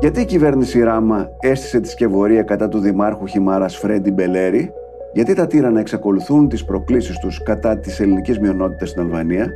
Γιατί 0.00 0.20
η 0.20 0.24
κυβέρνηση 0.24 0.82
Ράμα 0.82 1.28
έστησε 1.40 1.80
τη 1.80 1.88
σκευωρία 1.88 2.42
κατά 2.42 2.68
του 2.68 2.78
Δημάρχου 2.78 3.26
Χιμάρας 3.26 3.76
Φρέντι 3.76 4.10
Μπελέρη, 4.10 4.72
γιατί 5.12 5.34
τα 5.34 5.46
τύρανα 5.46 5.80
εξακολουθούν 5.80 6.48
τις 6.48 6.64
προκλήσεις 6.64 7.18
τους 7.18 7.42
κατά 7.42 7.78
της 7.78 8.00
ελληνικής 8.00 8.38
μειονότητας 8.38 8.88
στην 8.88 9.02
Αλβανία, 9.02 9.52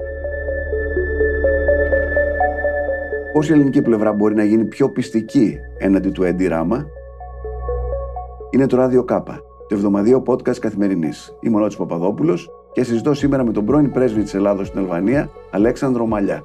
πώς 3.33 3.49
η 3.49 3.53
ελληνική 3.53 3.83
πλευρά 3.83 4.13
μπορεί 4.13 4.35
να 4.35 4.45
γίνει 4.45 4.65
πιο 4.65 4.91
πιστική 4.91 5.59
έναντι 5.79 6.11
του 6.11 6.23
Έντι 6.23 6.47
Ράμα, 6.47 6.87
είναι 8.51 8.67
το 8.67 8.77
Ράδιο 8.77 9.05
Κάπα, 9.05 9.41
το 9.69 9.75
εβδομαδιαίο 9.75 10.23
podcast 10.27 10.59
καθημερινής. 10.59 11.37
Είμαι 11.41 11.57
ο 11.57 11.59
Νότης 11.59 11.77
Παπαδόπουλος 11.77 12.51
και 12.73 12.85
συζητώ 12.85 13.15
σήμερα 13.15 13.45
με 13.45 13.53
τον 13.53 13.65
πρώην 13.65 13.91
πρέσβη 13.91 14.23
της 14.23 14.35
Ελλάδος 14.35 14.67
στην 14.67 14.81
Αλβανία, 14.81 15.31
Αλέξανδρο 15.51 16.07
Μαλιά. 16.07 16.45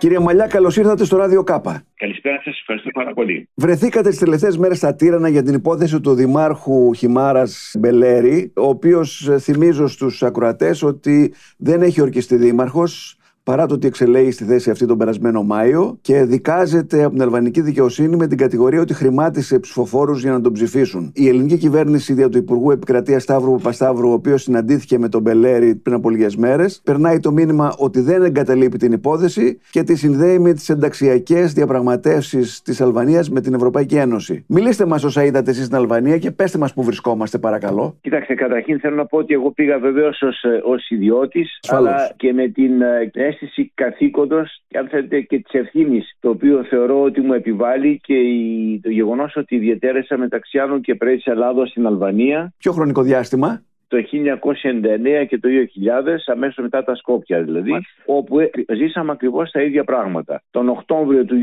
Κύριε 0.00 0.18
Μαλιά, 0.18 0.46
καλώς 0.46 0.76
ήρθατε 0.76 1.04
στο 1.04 1.16
Ράδιο 1.16 1.42
Κάπα. 1.42 1.82
Καλησπέρα 1.94 2.40
σας, 2.44 2.58
ευχαριστώ 2.58 2.90
πάρα 2.90 3.12
πολύ. 3.12 3.48
Βρεθήκατε 3.54 4.10
τι 4.10 4.18
τελευταίες 4.18 4.58
μέρες 4.58 4.76
στα 4.76 4.94
Τύρανα 4.94 5.28
για 5.28 5.42
την 5.42 5.54
υπόθεση 5.54 6.00
του 6.00 6.14
Δημάρχου 6.14 6.94
Χιμάρας 6.94 7.74
Μπελέρη, 7.78 8.52
ο 8.56 8.68
οποίος 8.68 9.28
ε, 9.28 9.38
θυμίζω 9.38 9.86
στους 9.86 10.22
ακροατές 10.22 10.82
ότι 10.82 11.34
δεν 11.56 11.82
έχει 11.82 12.00
ορκιστεί 12.00 12.36
δήμαρχος, 12.36 13.18
παρά 13.50 13.66
το 13.66 13.74
ότι 13.74 13.86
εξελέγει 13.86 14.30
στη 14.30 14.44
θέση 14.44 14.70
αυτή 14.70 14.86
τον 14.86 14.98
περασμένο 14.98 15.42
Μάιο 15.42 15.98
και 16.00 16.24
δικάζεται 16.24 17.02
από 17.02 17.12
την 17.12 17.22
αλβανική 17.22 17.60
δικαιοσύνη 17.60 18.16
με 18.16 18.26
την 18.26 18.38
κατηγορία 18.38 18.80
ότι 18.80 18.94
χρημάτισε 18.94 19.58
ψηφοφόρους 19.58 20.22
για 20.22 20.32
να 20.32 20.40
τον 20.40 20.52
ψηφίσουν. 20.52 21.12
Η 21.14 21.28
ελληνική 21.28 21.56
κυβέρνηση 21.56 22.12
δια 22.12 22.28
του 22.28 22.38
Υπουργού 22.38 22.70
Επικρατείας 22.70 23.22
Σταύρου 23.22 23.50
Παπασταύρου, 23.50 24.08
ο 24.08 24.12
οποίος 24.12 24.42
συναντήθηκε 24.42 24.98
με 24.98 25.08
τον 25.08 25.22
Μπελέρη 25.22 25.74
πριν 25.74 25.94
από 25.94 26.10
λίγες 26.10 26.36
μέρες, 26.36 26.80
περνάει 26.84 27.18
το 27.18 27.32
μήνυμα 27.32 27.74
ότι 27.78 28.00
δεν 28.00 28.22
εγκαταλείπει 28.22 28.78
την 28.78 28.92
υπόθεση 28.92 29.60
και 29.70 29.82
τη 29.82 29.96
συνδέει 29.96 30.38
με 30.38 30.52
τις 30.52 30.68
ενταξιακές 30.68 31.52
διαπραγματεύσεις 31.52 32.62
της 32.62 32.80
Αλβανίας 32.80 33.30
με 33.30 33.40
την 33.40 33.54
Ευρωπαϊκή 33.54 33.96
Ένωση. 33.96 34.44
Μιλήστε 34.46 34.86
μας 34.86 35.04
όσα 35.04 35.24
είδατε 35.24 35.50
εσείς 35.50 35.64
στην 35.64 35.76
Αλβανία 35.76 36.18
και 36.18 36.30
πέστε 36.30 36.58
μας 36.58 36.74
που 36.74 36.82
βρισκόμαστε, 36.82 37.38
παρακαλώ. 37.38 37.96
Κοιτάξτε, 38.00 38.34
καταρχήν 38.34 38.80
θέλω 38.80 38.96
να 38.96 39.06
πω 39.06 39.18
ότι 39.18 39.34
εγώ 39.34 39.50
πήγα 39.50 39.78
βεβαίως 39.78 40.22
ως 40.64 40.88
ιδιώτης, 40.88 41.58
αλλά 41.68 42.12
και 42.16 42.32
με 42.32 42.48
την 42.48 42.82
ε, 42.82 43.10
αίσθηση 43.40 43.72
καθήκοντος 43.74 44.62
και 44.68 44.78
αν 44.78 44.88
θέλετε 44.88 45.20
και 45.20 45.38
της 45.38 45.60
ευθύνης, 45.60 46.16
το 46.20 46.28
οποίο 46.28 46.64
θεωρώ 46.64 47.02
ότι 47.02 47.20
μου 47.20 47.32
επιβάλλει 47.32 48.00
και 48.02 48.14
το 48.82 48.90
γεγονός 48.90 49.36
ότι 49.36 49.58
διατέρεσα 49.58 50.18
μεταξύ 50.18 50.58
άλλων 50.58 50.80
και 50.80 50.94
πρέσβη 50.94 51.30
Ελλάδος 51.30 51.70
στην 51.70 51.86
Αλβανία. 51.86 52.52
Ποιο 52.58 52.72
χρονικό 52.72 53.02
διάστημα; 53.02 53.62
Το 53.90 53.96
1999 55.22 55.26
και 55.28 55.38
το 55.38 55.48
2000, 55.48 56.16
αμέσως 56.26 56.56
μετά 56.62 56.84
τα 56.84 56.94
Σκόπια 56.94 57.42
δηλαδή, 57.42 57.72
όπου 58.06 58.38
ε, 58.40 58.50
ζήσαμε 58.74 59.12
ακριβώς 59.12 59.50
τα 59.50 59.62
ίδια 59.62 59.84
πράγματα. 59.84 60.42
Τον 60.50 60.68
Οκτώβριο 60.68 61.24
του 61.24 61.36
2000 61.36 61.38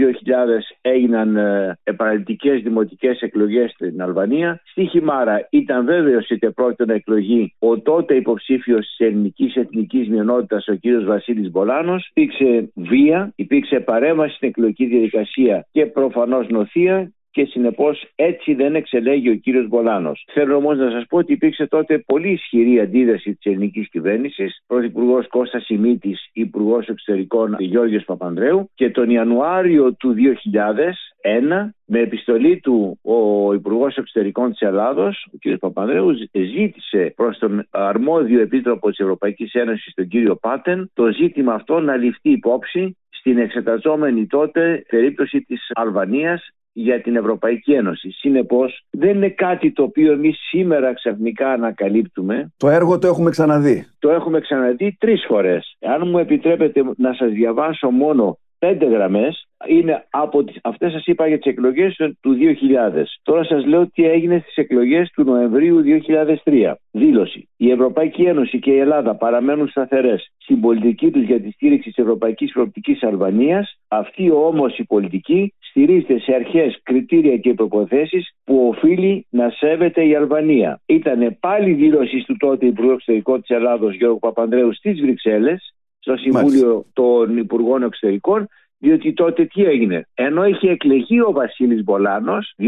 έγιναν 0.82 1.36
ε, 1.36 1.78
επαναληπτικές 1.84 2.62
δημοτικές 2.62 3.22
εκλογές 3.22 3.72
στην 3.72 4.02
Αλβανία. 4.02 4.62
Στη 4.66 4.86
Χιμάρα 4.86 5.48
ήταν 5.50 5.86
βέβαιος 5.86 6.32
ότι 6.32 6.52
πρόκειται 6.52 6.86
να 6.86 6.94
εκλογεί 6.94 7.54
ο 7.60 7.80
τότε 7.80 8.16
υποψήφιος 8.16 8.88
της 8.88 9.08
ελληνικής 9.08 9.56
εθνικής 9.56 10.10
μειονότητας 10.10 10.68
ο 10.68 10.74
κύριος 10.74 11.06
Βασίλης 11.06 11.52
Μπολάνος. 11.52 12.12
Υπήρξε 12.14 12.72
βία, 12.76 13.32
υπήρξε 13.36 13.80
παρέμβαση 13.80 14.36
στην 14.36 14.48
εκλογική 14.48 14.86
διαδικασία 14.86 15.66
και 15.72 15.86
προφανώς 15.86 16.48
νοθεία 16.48 17.12
και 17.38 17.46
συνεπώς 17.46 18.06
έτσι 18.16 18.54
δεν 18.54 18.76
εξελέγει 18.76 19.30
ο 19.30 19.36
κύριος 19.36 19.68
Μπολάνος. 19.68 20.28
Θέλω 20.34 20.56
όμως 20.56 20.78
να 20.78 20.92
σας 20.92 21.06
πω 21.10 21.18
ότι 21.18 21.34
υπήρξε 21.34 21.68
τότε 21.68 21.98
πολύ 21.98 22.32
ισχυρή 22.32 22.80
αντίδραση 22.80 23.36
της 23.36 23.52
ελληνικής 23.52 23.90
κυβέρνησης. 23.90 24.64
Πρωθυπουργός 24.68 25.28
Κώστας 25.28 25.64
Σιμίτης, 25.64 26.30
Υπουργός 26.34 26.88
Εξωτερικών 26.88 27.56
Γιώργο 27.60 28.00
Παπανδρέου 28.06 28.70
και 28.76 28.90
τον 28.90 29.10
Ιανουάριο 29.10 29.94
του 29.94 30.14
2001 30.14 31.74
με 31.86 32.00
επιστολή 32.00 32.60
του 32.60 33.00
ο 33.02 33.54
Υπουργός 33.54 33.98
Εξωτερικών 33.98 34.52
της 34.52 34.60
Ελλάδος, 34.60 35.28
ο 35.34 35.38
κ. 35.40 35.58
Παπανδρέου, 35.58 36.14
ζήτησε 36.32 37.14
προς 37.16 37.38
τον 37.38 37.68
αρμόδιο 37.70 38.42
επίτροπο 38.42 38.90
της 38.90 39.00
Ευρωπαϊκής 39.00 39.54
Ένωσης, 39.54 39.94
τον 39.94 40.08
κύριο 40.08 40.36
Πάτεν, 40.36 40.92
το 40.94 41.12
ζήτημα 41.12 41.54
αυτό 41.54 41.80
να 41.80 41.96
ληφθεί 41.96 42.30
υπόψη 42.30 42.98
στην 43.10 43.38
εξεταζόμενη 43.38 44.26
τότε 44.26 44.86
περίπτωση 44.90 45.42
της 45.42 45.70
Αλβανίας 45.74 46.52
για 46.80 47.02
την 47.02 47.16
Ευρωπαϊκή 47.16 47.74
Ένωση. 47.74 48.12
Συνεπώς, 48.12 48.86
δεν 48.90 49.16
είναι 49.16 49.30
κάτι 49.30 49.72
το 49.72 49.84
οποίο 49.84 50.12
εμείς 50.12 50.38
σήμερα 50.50 50.94
ξαφνικά 50.94 51.52
ανακαλύπτουμε. 51.52 52.54
Το 52.58 52.70
έργο 52.70 52.98
το 53.00 53.08
έχουμε 53.08 53.30
ξαναδεί. 53.30 53.88
Το 54.00 54.10
έχουμε 54.10 54.40
ξαναδεί 54.40 54.96
τρεις 55.00 55.26
φορές. 55.28 55.78
Αν 55.82 56.08
μου 56.08 56.18
επιτρέπετε 56.18 56.84
να 56.98 57.14
σας 57.14 57.32
διαβάσω 57.32 57.90
μόνο 57.90 58.38
πέντε 58.60 58.86
γραμμές, 58.86 59.48
είναι 59.68 60.06
από 60.10 60.44
τις, 60.44 60.60
αυτές 60.64 60.92
σας 60.92 61.06
είπα 61.06 61.28
για 61.28 61.38
τις 61.38 61.52
εκλογές 61.52 61.96
του 62.22 62.34
2000. 62.34 63.20
Τώρα 63.24 63.44
σας 63.44 63.66
λέω 63.66 63.88
τι 63.88 64.06
έγινε 64.06 64.40
στις 64.40 64.56
εκλογές 64.56 65.12
του 65.14 65.24
Νοεμβρίου 65.24 65.82
2003. 65.82 66.78
Δήλωση. 66.92 67.50
Η 67.58 67.72
Ευρωπαϊκή 67.72 68.24
Ένωση 68.24 68.60
και 68.60 68.72
η 68.72 68.80
Ελλάδα 68.80 69.16
παραμένουν 69.16 69.68
σταθερές 69.68 70.32
στην 70.38 70.62
πολιτική 70.62 71.12
τους 71.12 71.24
για 71.24 71.42
τη 71.42 71.52
στήριξη 71.52 71.90
της 71.90 71.98
Ευρωπαϊκής 71.98 72.52
Προοπτικής 72.52 73.04
Αλβανίας. 73.04 73.80
Αυτή 73.88 74.32
όμως 74.32 74.78
η 74.78 74.84
πολιτική 74.84 75.54
στηρίζεται 75.60 76.20
σε 76.20 76.34
αρχές, 76.34 76.80
κριτήρια 76.84 77.38
και 77.38 77.54
προποθέσει 77.54 78.26
που 78.44 78.68
οφείλει 78.68 79.26
να 79.30 79.50
σέβεται 79.50 80.06
η 80.06 80.16
Αλβανία. 80.16 80.82
Ήταν 80.86 81.38
πάλι 81.40 81.74
δήλωση 81.74 82.24
του 82.28 82.36
τότε 82.38 82.66
Υπουργού 82.66 82.92
Εξωτερικών 82.92 83.42
της 83.42 83.50
Ελλάδος 83.50 83.96
Γιώργου 83.96 84.20
Παπανδρέου 84.20 84.74
στις 84.74 85.02
Βρυξέλλες 85.02 85.74
στο 86.08 86.18
Συμβούλιο 86.18 86.86
των 86.94 87.38
Υπουργών 87.38 87.84
Εξωτερικών 87.84 88.48
διότι 88.80 89.14
τότε 89.14 89.46
τι 89.46 89.66
έγινε. 89.66 90.08
Ενώ 90.14 90.46
είχε 90.46 90.70
εκλεγεί 90.70 91.22
ο 91.22 91.32
Βασίλης 91.32 91.84
Μπολάνος, 91.84 92.54
2000 92.58 92.66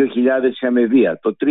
είχαμε 0.52 0.86
βία, 0.86 1.20
το 1.22 1.36
3 1.46 1.48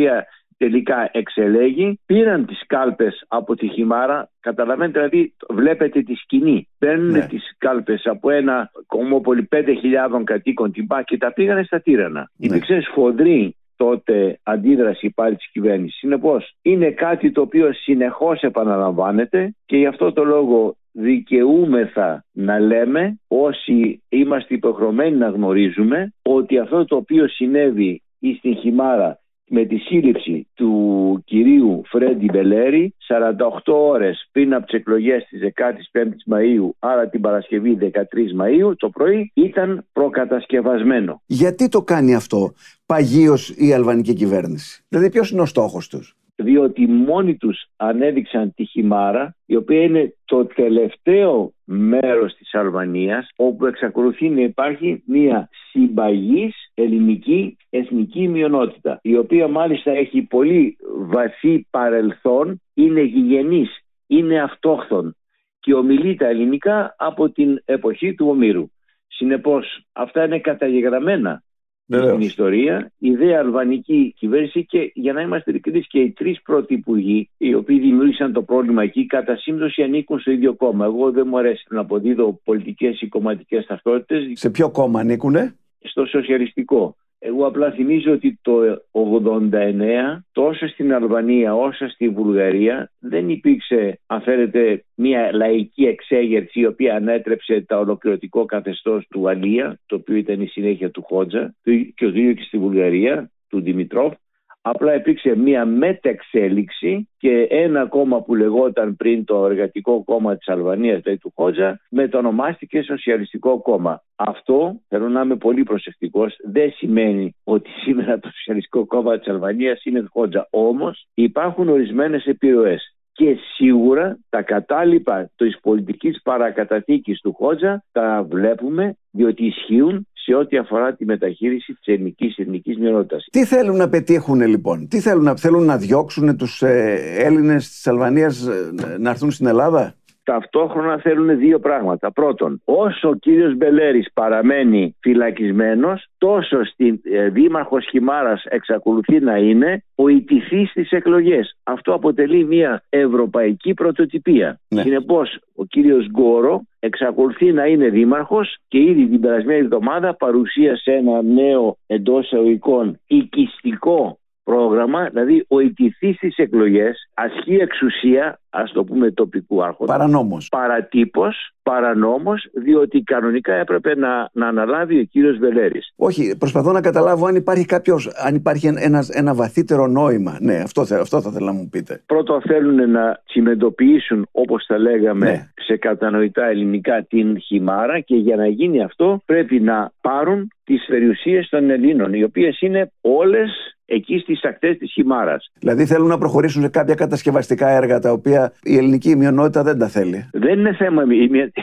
τελικά 0.57 1.11
εξελέγει, 1.13 2.01
πήραν 2.07 2.47
τις 2.47 2.63
κάλπες 2.67 3.25
από 3.29 3.55
τη 3.55 3.69
Χιμάρα, 3.69 4.31
καταλαβαίνετε 4.41 4.99
δηλαδή 4.99 5.35
βλέπετε 5.49 6.03
τη 6.03 6.15
σκηνή. 6.15 6.69
Παίρνουν 6.79 7.11
ναι. 7.11 7.27
τις 7.27 7.55
κάλπες 7.59 8.03
από 8.05 8.31
ένα 8.31 8.71
κομμόπολι 8.87 9.49
5.000 9.51 10.23
κατοίκων 10.25 10.73
την 10.73 10.87
και 11.05 11.19
τα 11.19 11.33
πήγανε 11.33 11.63
στα 11.63 11.81
τύρανα. 11.81 12.31
Ναι. 12.37 12.47
Υπήρξε 12.47 12.81
σφοδρή 12.81 13.57
τότε 13.77 14.39
αντίδραση 14.43 15.13
πάλι 15.15 15.37
της 15.37 15.51
κυβέρνησης. 15.51 15.99
Συνεπώς, 15.99 16.55
είναι 16.63 16.91
κάτι 16.91 17.33
το 17.33 17.41
οποίο 17.41 17.73
συνεχώς 17.73 18.41
επαναλαμβάνεται 18.41 19.55
και 19.67 19.77
γι' 19.77 19.87
αυτό 19.87 20.13
το 20.13 20.25
λόγο 20.25 20.77
δικαιούμεθα 21.01 22.25
να 22.33 22.59
λέμε 22.59 23.21
όσοι 23.29 24.03
είμαστε 24.09 24.55
υποχρεωμένοι 24.55 25.17
να 25.17 25.29
γνωρίζουμε 25.29 26.13
ότι 26.23 26.59
αυτό 26.59 26.85
το 26.85 26.97
οποίο 26.97 27.29
συνέβη 27.29 28.03
στην 28.39 28.57
Χιμάρα 28.57 29.21
με 29.49 29.65
τη 29.65 29.77
σύλληψη 29.77 30.49
του 30.55 31.23
κυρίου 31.25 31.83
Φρέντι 31.85 32.29
Μπελέρη 32.33 32.95
48 33.09 33.73
ώρες 33.75 34.29
πριν 34.33 34.55
από 34.55 34.67
τις 34.67 34.75
εκλογές 34.75 35.27
της 35.29 35.41
15ης 35.57 36.35
Μαΐου 36.35 36.71
άρα 36.79 37.09
την 37.09 37.21
Παρασκευή 37.21 37.79
13 37.81 37.95
Μαΐου 38.41 38.73
το 38.77 38.89
πρωί 38.89 39.31
ήταν 39.35 39.87
προκατασκευασμένο. 39.93 41.23
Γιατί 41.27 41.69
το 41.69 41.83
κάνει 41.83 42.15
αυτό 42.15 42.53
παγίως 42.87 43.55
η 43.57 43.73
αλβανική 43.73 44.15
κυβέρνηση; 44.15 44.85
Δηλαδή 44.89 45.11
ποιος 45.11 45.31
είναι 45.31 45.41
ο 45.41 45.47
στόχος 45.47 45.89
τους; 45.89 46.18
Διότι 46.41 46.87
μόνοι 46.87 47.37
τους 47.37 47.67
ανέδειξαν 47.77 48.55
τη 48.55 48.65
Χιμάρα 48.65 49.37
η 49.47 49.57
οποία 49.57 49.83
είναι 49.83 50.15
το 50.25 50.47
τελευταίο 50.47 51.53
μέρος 51.65 52.35
της 52.35 52.55
Αλβανίας 52.55 53.29
όπου 53.37 53.67
εξακολουθεί 53.67 54.29
να 54.29 54.41
υπάρχει 54.41 55.03
μια 55.07 55.49
συμπαγής 55.71 56.55
ελληνική 56.75 57.57
εθνική 57.71 58.29
μειονότητα 58.29 58.99
η 59.03 59.17
οποία 59.17 59.49
μάλιστα 59.49 59.91
έχει 59.91 60.23
πολύ 60.23 60.77
βαθύ 60.97 61.67
παρελθόν, 61.71 62.61
είναι 62.75 63.01
γηγενής, 63.01 63.79
είναι 64.07 64.43
αυτόχθον 64.43 65.17
και 65.61 65.75
ομιλεί 65.75 66.15
τα 66.15 66.27
ελληνικά 66.27 66.95
από 66.99 67.31
την 67.31 67.63
εποχή 67.65 68.15
του 68.15 68.29
Ομήρου. 68.29 68.71
Συνεπώς 69.07 69.83
αυτά 69.93 70.25
είναι 70.25 70.39
καταγεγραμμένα 70.39 71.43
Βεβαίως. 71.91 72.15
στην 72.15 72.27
ιστορία. 72.27 72.93
Η 72.99 73.11
δε 73.11 73.37
αλβανική 73.37 74.15
κυβέρνηση 74.19 74.65
και 74.65 74.91
για 74.95 75.13
να 75.13 75.21
είμαστε 75.21 75.51
ειλικρινείς 75.51 75.87
και 75.87 75.99
οι 75.99 76.11
τρεις 76.11 76.43
πρώτοι 76.43 76.75
υπουργοί 76.75 77.29
οι 77.37 77.55
οποίοι 77.55 77.79
δημιούργησαν 77.79 78.33
το 78.33 78.43
πρόβλημα 78.43 78.83
εκεί 78.83 79.07
κατά 79.07 79.37
σύμπτωση 79.37 79.83
ανήκουν 79.83 80.19
στο 80.19 80.31
ίδιο 80.31 80.55
κόμμα. 80.55 80.85
Εγώ 80.85 81.11
δεν 81.11 81.27
μου 81.29 81.39
αρέσει 81.39 81.67
να 81.71 81.81
αποδίδω 81.81 82.41
πολιτικές 82.45 83.01
ή 83.01 83.09
κομματικές 83.09 83.67
ταυτότητες. 83.67 84.31
Σε 84.33 84.51
ποιο 84.51 84.71
κόμμα 84.71 85.01
ανήκουνε; 85.01 85.57
Στο 85.81 86.07
σοσιαλιστικό. 86.07 86.97
Εγώ 87.19 87.47
απλά 87.47 87.71
θυμίζω 87.71 88.13
ότι 88.13 88.39
το 88.43 88.61
89 88.93 90.19
τόσο 90.33 90.69
στην 90.69 90.95
Αλβανία 90.95 91.55
όσο 91.55 91.89
στη 91.89 92.09
Βουλγαρία 92.09 92.91
δεν 92.99 93.29
υπήρξε 93.29 94.01
αν 94.07 94.21
θέλετε 94.21 94.85
μια 94.95 95.33
λαϊκή 95.33 95.85
εξέγερση 95.85 96.61
η 96.61 96.67
οποία 96.67 96.97
ανέτρεψε 96.97 97.61
τα 97.61 97.79
ολοκληρωτικό 97.79 98.45
καθεστώς 98.45 99.07
του 99.11 99.29
Αλία 99.29 99.81
το 99.87 99.97
οποίο 99.97 100.17
ήταν 100.17 100.41
η 100.41 100.47
συνέχεια 100.47 100.91
του 100.91 101.03
Χότζα 101.03 101.55
και 101.95 102.05
ο 102.05 102.09
ίδιο 102.09 102.33
και 102.33 102.43
στη 102.43 102.59
Βουλγαρία 102.59 103.31
του 103.49 103.61
Δημητρόφ 103.61 104.13
Απλά 104.61 104.95
υπήρξε 104.95 105.37
μία 105.37 105.65
μετεξέλιξη 105.65 107.09
και 107.19 107.47
ένα 107.51 107.87
κόμμα 107.87 108.23
που 108.23 108.35
λεγόταν 108.35 108.97
πριν 108.97 109.25
το 109.25 109.47
Εργατικό 109.47 110.05
Κόμμα 110.05 110.37
της 110.37 110.49
Αλβανίας, 110.49 111.01
δηλαδή 111.01 111.19
του 111.19 111.33
Χότζα, 111.35 111.81
μετονομάστηκε 111.91 112.83
Σοσιαλιστικό 112.83 113.61
Κόμμα. 113.61 114.03
Αυτό, 114.17 114.81
θέλω 114.89 115.09
να 115.09 115.21
είμαι 115.21 115.37
πολύ 115.37 115.63
προσεκτικός, 115.63 116.37
δεν 116.45 116.73
σημαίνει 116.73 117.35
ότι 117.45 117.71
σήμερα 117.71 118.19
το 118.19 118.29
Σοσιαλιστικό 118.29 118.87
Κόμμα 118.87 119.19
της 119.19 119.29
Αλβανίας 119.29 119.85
είναι 119.85 120.01
του 120.01 120.11
Χότζα. 120.13 120.47
Όμως 120.51 121.07
υπάρχουν 121.15 121.69
ορισμένες 121.69 122.25
επιρροές 122.25 122.99
και 123.13 123.37
σίγουρα 123.55 124.19
τα 124.29 124.43
κατάλοιπα 124.43 125.31
της 125.37 125.59
πολιτικής 125.61 126.21
παρακαταθήκης 126.23 127.21
του 127.21 127.35
Χότζα 127.35 127.85
τα 127.93 128.27
βλέπουμε 128.29 128.97
διότι 129.11 129.47
ισχύουν 129.47 130.07
σε 130.29 130.35
ό,τι 130.35 130.57
αφορά 130.57 130.95
τη 130.95 131.05
μεταχείριση 131.05 131.73
της 131.73 131.87
ελληνικής 131.95 132.37
εθνικής 132.39 132.79
μειονότητας. 132.79 133.29
Τι 133.31 133.45
θέλουν 133.45 133.77
να 133.77 133.89
πετύχουν 133.89 134.41
λοιπόν, 134.41 134.89
τι 134.89 135.01
θέλουν 135.01 135.25
να, 135.25 135.37
θέλουν 135.37 135.65
να 135.65 135.77
διώξουν 135.77 136.37
τους 136.37 136.63
ε, 136.63 136.99
Έλληνες 137.19 137.69
της 137.69 137.87
Αλβανίας 137.87 138.47
ε, 138.47 138.73
να 138.99 139.11
έρθουν 139.11 139.31
στην 139.31 139.47
Ελλάδα; 139.47 139.95
Ταυτόχρονα 140.33 140.99
θέλουν 140.99 141.39
δύο 141.39 141.59
πράγματα. 141.59 142.13
Πρώτον, 142.13 142.63
όσο 142.65 143.09
ο 143.09 143.15
κύριος 143.15 143.57
Μπελέρης 143.57 144.13
παραμένει 144.15 144.97
φυλακισμένος, 145.01 146.07
τόσο 146.19 146.65
στην 146.65 147.01
ε, 147.03 147.29
Δήμαρχος 147.29 147.87
Χιμάρας 147.91 148.45
εξακολουθεί 148.45 149.21
να 149.21 149.37
είναι 149.37 149.85
ο 149.95 150.09
ιτηθής 150.09 150.71
στις 150.71 150.91
εκλογές. 150.91 151.57
Αυτό 151.63 151.95
αποτελεί 151.95 152.45
μια 152.45 152.83
ευρωπαϊκή 152.89 153.75
πρωτοτυπία. 153.75 154.61
Ναι. 154.69 154.83
Συνεπώς, 154.83 155.39
ο 155.55 155.65
κύριος 155.65 156.07
Γκόρο 156.07 156.63
εξακολουθεί 156.79 157.53
να 157.53 157.67
είναι 157.67 157.89
δήμαρχος 157.89 158.57
και 158.69 158.79
ήδη 158.79 159.09
την 159.09 159.21
περασμένη 159.21 159.59
εβδομάδα 159.59 160.15
παρουσίασε 160.15 160.93
ένα 160.93 161.23
νέο 161.23 161.77
εντός 161.87 162.25
εισαγωγικών 162.25 163.01
οικιστικό 163.07 164.19
πρόγραμμα, 164.51 165.09
δηλαδή 165.09 165.45
ο 165.49 165.61
ιτηθής 165.61 166.17
στις 166.17 166.37
εκλογές 166.37 167.11
ασκεί 167.15 167.55
εξουσία, 167.55 168.41
ας 168.51 168.73
το 168.73 168.85
πούμε 168.85 169.11
τοπικού 169.11 169.65
άρχοντα. 169.65 169.93
Παρανόμος. 169.93 170.49
Παρατύπος, 170.49 171.53
παρανόμος, 171.63 172.49
διότι 172.53 173.03
κανονικά 173.03 173.55
έπρεπε 173.55 173.97
να, 173.97 174.29
να 174.33 174.47
αναλάβει 174.47 175.01
ο 175.01 175.05
κύριος 175.05 175.39
Βελέρης. 175.39 175.93
Όχι, 175.97 176.37
προσπαθώ 176.39 176.73
να 176.73 176.81
καταλάβω 176.81 177.27
αν 177.27 177.35
υπάρχει 177.35 177.65
κάποιος, 177.65 178.09
αν 178.27 178.35
υπάρχει 178.35 178.73
ένας, 178.77 179.09
ένα 179.09 179.35
βαθύτερο 179.35 179.87
νόημα. 179.87 180.37
Ναι, 180.41 180.57
αυτό, 180.57 180.81
αυτό 180.81 181.21
θα 181.21 181.31
θέλω 181.31 181.47
να 181.47 181.53
μου 181.53 181.69
πείτε. 181.69 182.03
Πρώτο 182.07 182.41
θέλουν 182.47 182.91
να 182.91 183.23
συμμετοποιήσουν, 183.25 184.29
όπως 184.33 184.67
τα 184.67 184.79
λέγαμε, 184.79 185.31
ναι. 185.31 185.51
σε 185.55 185.77
κατανοητά 185.77 186.47
ελληνικά 186.47 187.07
την 187.09 187.41
χιμάρα 187.41 188.01
και 188.01 188.17
για 188.17 188.37
να 188.37 188.47
γίνει 188.47 188.83
αυτό 188.83 189.23
πρέπει 189.25 189.61
να 189.61 189.93
πάρουν 190.01 190.53
τις 190.65 190.87
περιουσίες 190.87 191.49
των 191.49 191.71
Ελλήνων, 191.71 192.13
οι 192.13 192.23
οποίες 192.23 192.61
είναι 192.61 192.91
όλες 193.01 193.51
εκεί 193.91 194.19
στις 194.19 194.45
ακτές 194.45 194.79
της 194.79 194.93
Χιμάρα. 194.93 195.37
Δηλαδή 195.59 195.87
θέλουν 195.87 196.09
να 196.09 196.19
προχωρήσουν 196.19 196.63
σε 196.63 196.69
κάποια 196.69 196.95
κατασκευαστικά 196.95 197.69
έργα 197.69 197.99
τα 197.99 198.13
οποία 198.13 198.38
η 198.63 198.77
ελληνική 198.77 199.17
μειονότητα 199.17 199.63
δεν 199.63 199.79
τα 199.79 199.89
θέλει. 199.89 200.31
Δεν 200.33 200.59
είναι 200.59 200.75
θέμα. 200.75 201.03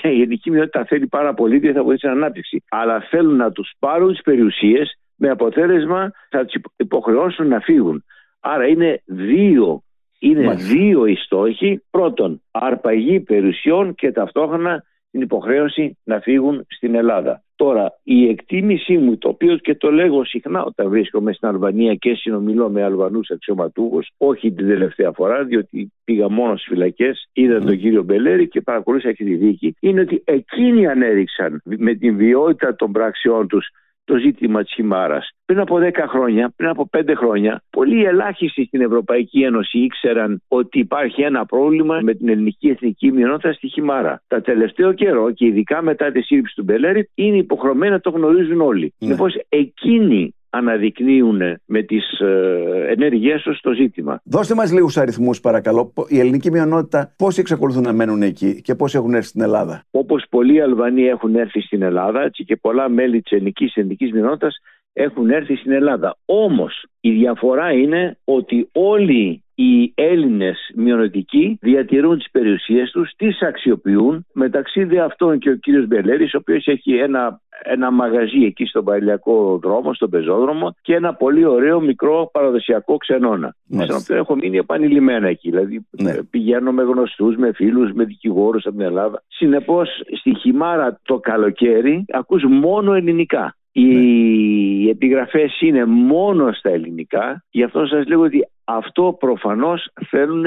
Η 0.02 0.22
ελληνική 0.22 0.52
μειονότητα 0.52 0.86
θέλει 0.86 1.08
πάρα 1.08 1.34
πολύ 1.34 1.60
και 1.60 1.72
θα 1.72 1.84
βοηθήσει 1.84 2.08
την 2.08 2.18
ανάπτυξη. 2.18 2.64
Αλλά 2.70 3.02
θέλουν 3.10 3.36
να 3.36 3.52
τους 3.52 3.72
πάρουν 3.80 4.12
τις 4.12 4.22
περιουσίες 4.22 4.98
με 5.16 5.30
αποτέλεσμα 5.30 6.12
θα 6.30 6.46
τους 6.46 6.62
υποχρεώσουν 6.76 7.48
να 7.48 7.60
φύγουν. 7.60 8.04
Άρα 8.40 8.68
είναι 8.68 9.02
δύο, 9.06 9.84
είναι 10.20 10.54
δύο 10.54 11.06
οι 11.06 11.16
στόχοι. 11.16 11.84
Πρώτον, 11.90 12.42
αρπαγή 12.52 13.20
περιουσιών 13.20 13.96
και 13.96 14.12
ταυτόχρονα 14.12 14.84
την 15.12 15.22
υποχρέωση 15.22 15.98
να 16.04 16.20
φύγουν 16.20 16.66
στην 16.70 16.96
Ελλάδα. 16.96 17.44
Τώρα, 17.56 18.00
η 18.04 18.28
εκτίμησή 18.28 18.98
μου, 18.98 19.18
το 19.18 19.30
οποίο 19.30 19.58
και 19.58 19.76
το 19.76 19.92
λέγω 19.92 20.26
συχνά 20.26 20.64
όταν 20.64 20.90
βρίσκομαι 20.90 21.34
στην 21.34 21.48
Αλβανία 21.48 21.96
και 21.96 22.14
συνομιλώ 22.14 22.70
με 22.70 22.84
Αλβανούς 22.84 23.30
αξιωματούχους, 23.30 24.10
όχι 24.18 24.52
την 24.52 24.68
τελευταία 24.68 25.12
φορά, 25.12 25.44
διότι 25.44 25.92
πήγα 26.04 26.30
μόνο 26.30 26.56
στις 26.56 26.68
φυλακές, 26.68 27.30
είδα 27.34 27.60
τον 27.60 27.78
κύριο 27.78 28.04
Μπελέρη 28.04 28.48
και 28.48 28.62
παρακολούθησα 28.62 29.12
και 29.12 29.24
τη 29.24 29.36
δίκη, 29.36 29.76
είναι 29.80 30.02
ότι 30.02 30.22
εκείνοι 30.26 30.88
ανέδειξαν 30.88 31.62
με 31.64 31.94
την 31.94 32.18
βιότητα 32.18 32.76
των 32.76 32.92
πράξεών 32.92 33.48
τους 33.48 33.70
το 34.06 34.18
ζήτημα 34.18 34.64
της 34.64 34.74
χυμάρας. 34.74 35.30
Πριν 35.46 35.60
από 35.60 35.78
10 35.80 36.08
χρόνια, 36.08 36.54
πριν 36.56 36.70
από 36.70 36.90
5 36.92 37.16
χρόνια, 37.16 37.62
πολλοί 37.70 38.04
ελάχιστοι 38.04 38.66
στην 38.66 38.82
Ευρωπαϊκή 38.82 39.42
Ένωση 39.42 39.78
ήξεραν 39.80 40.42
ότι 40.48 40.80
υπάρχει 40.80 41.22
ένα 41.22 41.46
πρόβλημα 41.46 42.00
με 42.02 42.14
την 42.14 42.30
ελληνική 42.30 42.68
εθνική 42.68 43.12
μειονότητα 43.12 43.54
στη 43.54 43.68
χυμάρα. 43.68 44.22
Τα 44.28 44.42
τελευταίο 44.42 44.94
καιρό 44.94 45.32
και 45.32 45.46
ειδικά 45.46 45.82
μετά 45.82 46.12
τη 46.12 46.22
σύλληψη 46.22 46.56
του 46.56 46.64
Μπελέρη 46.64 47.10
είναι 47.16 47.38
υποχρεωμένοι 47.38 47.92
να 47.92 48.00
το 48.00 48.10
γνωρίζουν 48.10 48.62
όλοι. 48.62 48.94
Ναι. 48.98 49.08
Λοιπόν, 49.08 49.30
εκείνοι 49.50 50.36
αναδεικνύουν 50.56 51.42
με 51.66 51.82
τις 51.82 52.20
ε, 52.20 52.86
ενέργειές 52.90 53.42
τους 53.42 53.62
το 53.62 53.74
ζήτημα. 53.74 54.22
Δώστε 54.24 54.56
μας 54.56 54.74
λίγους 54.74 54.98
αριθμούς 54.98 55.40
παρακαλώ. 55.40 55.94
Η 56.08 56.20
ελληνική 56.20 56.52
μειονότητα 56.52 57.14
πόσοι 57.18 57.40
εξακολουθούν 57.40 57.84
να 57.84 57.94
μένουν 57.94 58.22
εκεί 58.22 58.62
και 58.62 58.76
πόσοι 58.76 58.98
έχουν 58.98 59.14
έρθει 59.14 59.28
στην 59.28 59.42
Ελλάδα; 59.42 59.84
Όπως 59.92 60.26
πολλοί 60.30 60.62
Αλβανοί 60.62 61.04
έχουν 61.04 61.36
έρθει 61.36 61.62
στην 61.62 61.82
Ελλάδα 61.82 62.22
έτσι 62.22 62.44
και 62.44 62.56
πολλά 62.56 62.90
μέλη 62.90 63.22
της 63.22 63.32
ελληνικής 63.32 63.76
εθνικής 63.76 64.12
μειονότητας 64.12 64.58
έχουν 64.98 65.30
έρθει 65.30 65.56
στην 65.56 65.72
Ελλάδα. 65.72 66.18
Όμως 66.26 66.86
η 67.00 67.12
διαφορά 67.12 67.72
είναι 67.72 68.18
ότι 68.24 68.70
όλοι 68.72 69.44
οι 69.56 69.92
Έλληνες 69.96 70.72
μειονοτικοί 70.76 71.58
διατηρούν 71.62 72.18
τις 72.18 72.32
περιουσίες 72.32 72.92
τους, 72.92 73.12
τις 73.18 73.42
αξιοποιούν. 73.42 74.26
Μεταξύ 74.34 74.84
δε 74.84 75.00
αυτών 75.00 75.40
και 75.40 75.50
ο 75.50 75.56
κύριος 75.56 75.88
Μπελέρης, 75.88 76.34
ο 76.34 76.38
οποίος 76.38 76.68
έχει 76.68 76.94
ένα, 76.94 77.42
ένα 77.64 77.92
μαγαζί 77.92 78.44
εκεί 78.44 78.66
στον 78.66 78.84
Παλιακό 78.84 79.60
δρόμο, 79.64 79.94
στον 79.94 80.10
πεζόδρομο 80.10 80.76
και 80.82 80.96
ένα 80.96 81.14
πολύ 81.14 81.46
ωραίο 81.46 81.80
μικρό 81.82 82.30
παραδοσιακό 82.34 82.98
ξενώνα. 82.98 83.56
Στον 83.84 83.96
οποίο 83.96 84.16
έχω 84.16 84.36
μείνει 84.36 84.58
επανειλημμένα 84.58 85.28
εκεί. 85.28 85.50
Δηλαδή 85.50 85.86
ναι. 85.92 86.24
πηγαίνω 86.24 86.72
με 86.72 86.84
γνωστούς, 86.84 87.36
με 87.36 87.52
φίλους, 87.54 87.92
με 87.92 88.04
δικηγόρους 88.04 88.66
από 88.66 88.76
την 88.76 88.86
Ελλάδα. 88.86 89.24
Συνεπώς 89.28 89.90
στη 90.20 90.36
χειμάρα 90.36 91.00
το 91.04 91.20
καλοκαίρι 91.20 92.06
ακούς 92.08 92.44
μόνο 92.44 92.94
ελληνικά. 92.94 93.56
Οι 93.78 93.86
ναι. 93.86 94.90
επιγραφές 94.90 95.62
είναι 95.62 95.86
μόνο 95.86 96.52
στα 96.52 96.70
ελληνικά, 96.70 97.44
γι' 97.50 97.64
αυτό 97.64 97.86
σας 97.86 98.08
λέω 98.08 98.20
ότι 98.20 98.48
αυτό 98.64 99.18
προφανώς 99.20 99.88
θέλουν 100.10 100.46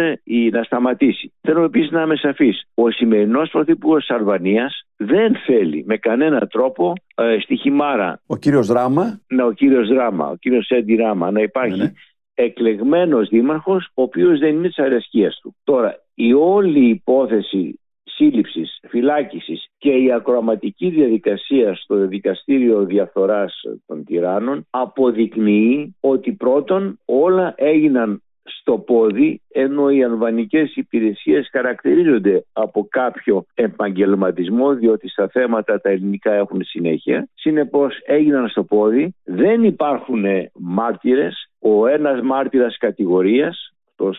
να 0.53 0.63
σταματήσει. 0.63 1.33
Θέλω 1.41 1.63
επίσης 1.63 1.91
να 1.91 2.03
είμαι 2.03 2.17
σαφής. 2.17 2.65
Ο 2.75 2.91
σημερινός 2.91 3.51
πρωθυπουργός 3.51 4.07
της 4.07 4.17
Αλβανίας 4.17 4.87
δεν 4.97 5.37
θέλει 5.47 5.85
με 5.87 5.97
κανένα 5.97 6.47
τρόπο 6.47 6.93
ε, 7.15 7.37
στη 7.41 7.57
χιμάρα. 7.57 8.21
Ο 8.27 8.37
κύριος 8.37 8.67
Δράμα. 8.67 9.21
Ναι, 9.29 9.43
ο 9.43 9.53
κύριος 9.53 9.89
Δράμα, 9.89 10.29
ο 10.29 10.35
κύριος 10.35 10.69
Έντι 10.69 10.95
Ράμα 10.95 11.31
να 11.31 11.41
υπάρχει 11.41 11.79
ναι, 11.79 11.85
ναι. 11.85 11.93
εκλεγμένος 12.35 13.29
δήμαρχος 13.29 13.91
ο 13.95 14.03
οποίος 14.03 14.39
δεν 14.39 14.55
είναι 14.55 14.69
της 14.69 14.79
αρεσκίας 14.79 15.39
του. 15.43 15.57
Τώρα 15.65 16.03
η 16.15 16.33
όλη 16.33 16.89
υπόθεση 16.89 17.81
σύλληψης, 18.19 18.79
φυλάκισης 18.89 19.67
και 19.79 19.91
η 19.91 20.13
ακροαματική 20.13 20.89
διαδικασία 20.89 21.75
στο 21.75 22.07
δικαστήριο 22.07 22.85
διαφθοράς 22.85 23.63
των 23.87 24.05
τυράννων 24.05 24.67
αποδεικνύει 24.71 25.97
ότι 26.01 26.33
πρώτον 26.33 26.99
όλα 27.05 27.55
έγιναν 27.57 28.23
στο 28.43 28.79
πόδι 28.79 29.41
ενώ 29.49 29.91
οι 29.91 30.05
αλβανικές 30.05 30.77
υπηρεσίες 30.77 31.49
χαρακτηρίζονται 31.53 32.45
από 32.53 32.87
κάποιο 32.91 33.45
επαγγελματισμό 33.55 34.75
διότι 34.75 35.09
στα 35.09 35.29
θέματα 35.29 35.81
τα 35.81 35.91
ελληνικά 35.91 36.33
έχουν 36.33 36.65
συνέχεια. 36.65 37.29
Συνεπώς 37.35 38.01
έγιναν 38.07 38.49
στο 38.49 38.65
πόδι, 38.65 39.15
δεν 39.25 39.65
υπάρχουν 39.65 40.25
μάρτυρες, 40.55 41.51
ο 41.59 41.87
ένας 41.87 42.21
μάρτυρας 42.21 42.77
κατηγορίας, 42.79 43.73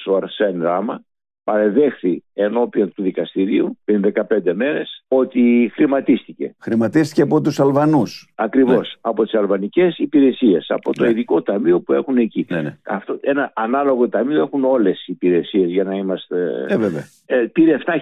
ο 0.06 0.15
Αρσέν 0.15 0.62
Ράμα, 0.62 1.03
παρεδέχθη 1.44 2.24
ενώπιον 2.41 2.93
του 2.93 3.03
δικαστηρίου 3.03 3.77
πριν 3.86 4.13
15 4.13 4.53
μέρες 4.53 5.03
ότι 5.08 5.72
χρηματίστηκε. 5.74 6.55
Χρηματίστηκε 6.60 7.22
από 7.22 7.41
τους 7.41 7.60
Αλβανούς. 7.60 8.29
Ακριβώς, 8.36 8.75
ναι. 8.75 9.00
από 9.01 9.24
τις 9.24 9.34
αλβανικές 9.34 9.98
υπηρεσίες, 9.98 10.65
από 10.69 10.93
το 10.93 11.03
ναι. 11.03 11.10
ειδικό 11.10 11.41
ταμείο 11.41 11.79
που 11.79 11.93
έχουν 11.93 12.17
εκεί. 12.17 12.46
Ναι, 12.50 12.77
Αυτό, 12.86 13.17
ένα 13.22 13.51
ανάλογο 13.55 14.10
ταμείο 14.10 14.41
έχουν 14.41 14.63
όλες 14.63 15.00
οι 15.08 15.12
υπηρεσίες 15.12 15.69
για 15.69 15.84
να 15.84 15.96
είμαστε... 15.96 16.65
Ε, 16.67 16.77
βέβαια. 16.77 17.03
Ε, 17.25 17.36
πήρε 17.36 17.77
7.000 17.86 17.93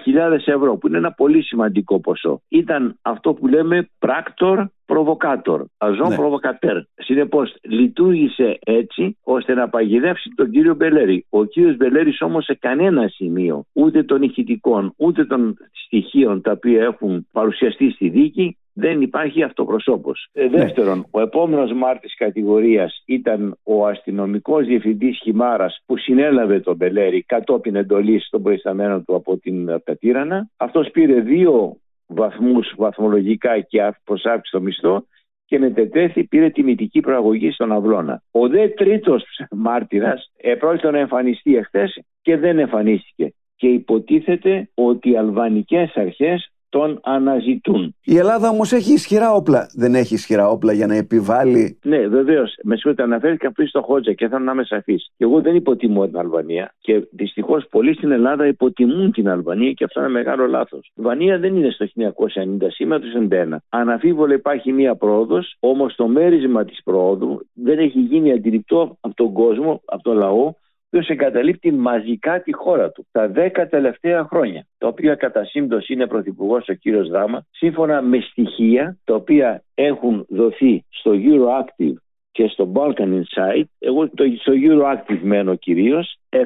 ευρώ 0.44 0.76
που 0.76 0.86
είναι 0.86 0.98
ένα 0.98 1.12
πολύ 1.12 1.42
σημαντικό 1.42 2.00
ποσό. 2.00 2.42
Ήταν 2.48 2.98
αυτό 3.02 3.34
που 3.34 3.46
λέμε 3.46 3.88
πράκτορ 3.98 4.66
προβοκάτορ, 4.88 5.64
αζόν 5.78 6.08
ναι. 6.08 6.16
προβοκατέρ. 6.16 6.76
Συνεπώς, 6.94 7.56
λειτουργήσε 7.62 8.58
έτσι 8.64 9.16
ώστε 9.22 9.54
να 9.54 9.68
παγιδεύσει 9.68 10.30
τον 10.34 10.50
κύριο 10.50 10.74
Μπελέρη. 10.74 11.26
Ο 11.28 11.44
κύριος 11.44 11.76
Μπελέρης 11.76 12.20
όμως 12.20 12.44
σε 12.44 12.54
κανένα 12.54 13.08
σημείο 13.08 13.64
ούτε 13.72 14.02
των 14.02 14.22
ηχητικών 14.28 14.92
ούτε 14.96 15.24
των 15.24 15.56
στοιχείων 15.72 16.40
τα 16.42 16.52
οποία 16.52 16.82
έχουν 16.82 17.26
παρουσιαστεί 17.32 17.90
στη 17.90 18.08
δίκη 18.08 18.56
δεν 18.78 19.00
υπάρχει 19.00 19.42
αυτοπροσώπος. 19.42 20.28
Ε, 20.32 20.42
ναι. 20.42 20.48
δεύτερον, 20.48 21.06
ο 21.10 21.20
επόμενος 21.20 21.72
μάρτης 21.72 22.16
κατηγορίας 22.16 23.02
ήταν 23.06 23.58
ο 23.62 23.86
αστυνομικός 23.86 24.66
διευθυντής 24.66 25.18
Χιμάρας 25.22 25.82
που 25.86 25.96
συνέλαβε 25.96 26.60
τον 26.60 26.76
Μπελέρη 26.76 27.22
κατόπιν 27.22 27.76
εντολής 27.76 28.28
των 28.30 28.42
προϊσταμένων 28.42 29.04
του 29.04 29.14
από 29.14 29.36
την 29.36 29.70
από 29.70 29.84
τα 29.84 29.96
Τύρανα. 29.96 30.50
Αυτός 30.56 30.90
πήρε 30.90 31.20
δύο 31.20 31.76
βαθμούς 32.06 32.74
βαθμολογικά 32.76 33.60
και 33.60 33.94
προσάψει 34.04 34.50
το 34.50 34.60
μισθό 34.60 35.04
και 35.44 35.58
μετετέθη 35.58 36.24
πήρε 36.24 36.50
τιμητική 36.50 37.00
προαγωγή 37.00 37.50
στον 37.50 37.72
Αυλώνα. 37.72 38.22
Ο 38.30 38.48
δε 38.48 38.68
τρίτος 38.68 39.24
μάρτυρας 39.50 40.30
επρόκειτο 40.36 40.90
να 40.90 40.98
εμφανιστεί 40.98 41.56
εχθές 41.56 42.02
και 42.22 42.36
δεν 42.36 42.58
εμφανίστηκε 42.58 43.32
και 43.58 43.66
υποτίθεται 43.66 44.68
ότι 44.74 45.10
οι 45.10 45.16
αλβανικές 45.16 45.92
αρχές 45.94 46.50
τον 46.68 47.00
αναζητούν. 47.02 47.94
Η 48.04 48.16
Ελλάδα 48.16 48.48
όμως 48.48 48.72
έχει 48.72 48.92
ισχυρά 48.92 49.32
όπλα. 49.32 49.70
Δεν 49.74 49.94
έχει 49.94 50.14
ισχυρά 50.14 50.48
όπλα 50.48 50.72
για 50.72 50.86
να 50.86 50.94
επιβάλλει. 50.94 51.78
Ναι, 51.82 52.06
βεβαίως. 52.06 52.54
Με 52.62 52.74
συγχωρείτε, 52.74 53.02
αναφέρθηκα 53.02 53.52
πριν 53.52 53.68
στο 53.68 53.82
Χότζα 53.82 54.12
και 54.12 54.28
θέλω 54.28 54.44
να 54.44 54.52
είμαι 54.52 54.64
σαφής. 54.64 55.12
Και 55.16 55.24
εγώ 55.24 55.40
δεν 55.40 55.54
υποτιμώ 55.54 56.06
την 56.06 56.18
Αλβανία. 56.18 56.74
Και 56.80 57.06
δυστυχώς 57.10 57.66
πολλοί 57.70 57.94
στην 57.94 58.10
Ελλάδα 58.10 58.46
υποτιμούν 58.46 59.12
την 59.12 59.28
Αλβανία 59.28 59.72
και 59.72 59.84
αυτό 59.84 60.00
είναι 60.00 60.08
μεγάλο 60.08 60.46
λάθος. 60.46 60.86
Η 60.86 60.92
Αλβανία 60.96 61.38
δεν 61.38 61.56
είναι 61.56 61.70
στο 61.70 61.86
1990, 61.86 62.70
σήμερα 62.70 63.00
το 63.00 63.06
1991. 63.06 63.56
Αναφίβολα 63.68 64.34
υπάρχει 64.34 64.72
μία 64.72 64.94
πρόοδος, 64.94 65.56
όμως 65.60 65.94
το 65.94 66.06
μέρισμα 66.06 66.64
της 66.64 66.80
πρόοδου 66.84 67.46
δεν 67.52 67.78
έχει 67.78 68.00
γίνει 68.00 68.32
αντιληπτό 68.32 68.96
από 69.00 69.14
τον 69.14 69.32
κόσμο, 69.32 69.82
από 69.84 70.02
τον 70.02 70.16
λαό, 70.16 70.52
οποίο 70.90 71.14
εγκαταλείπει 71.14 71.72
μαζικά 71.72 72.42
τη 72.42 72.52
χώρα 72.52 72.90
του 72.90 73.06
τα 73.12 73.28
δέκα 73.28 73.68
τελευταία 73.68 74.24
χρόνια, 74.24 74.66
τα 74.78 74.86
οποία 74.86 75.14
κατά 75.14 75.44
σύμπτωση 75.44 75.92
είναι 75.92 76.06
πρωθυπουργός 76.06 76.68
ο 76.68 76.72
κύριος 76.72 77.08
Δράμα, 77.08 77.44
σύμφωνα 77.50 78.02
με 78.02 78.20
στοιχεία 78.20 78.98
τα 79.04 79.14
οποία 79.14 79.62
έχουν 79.74 80.26
δοθεί 80.28 80.84
στο 80.88 81.12
Euroactive 81.14 81.94
και 82.30 82.46
στο 82.46 82.72
Balkan 82.74 83.20
Insight, 83.20 83.64
εγώ 83.78 84.08
το, 84.08 84.24
στο 84.40 84.52
Euroactive 84.52 85.20
μένω 85.22 85.54
κυρίως, 85.54 86.18
700.000 86.28 86.42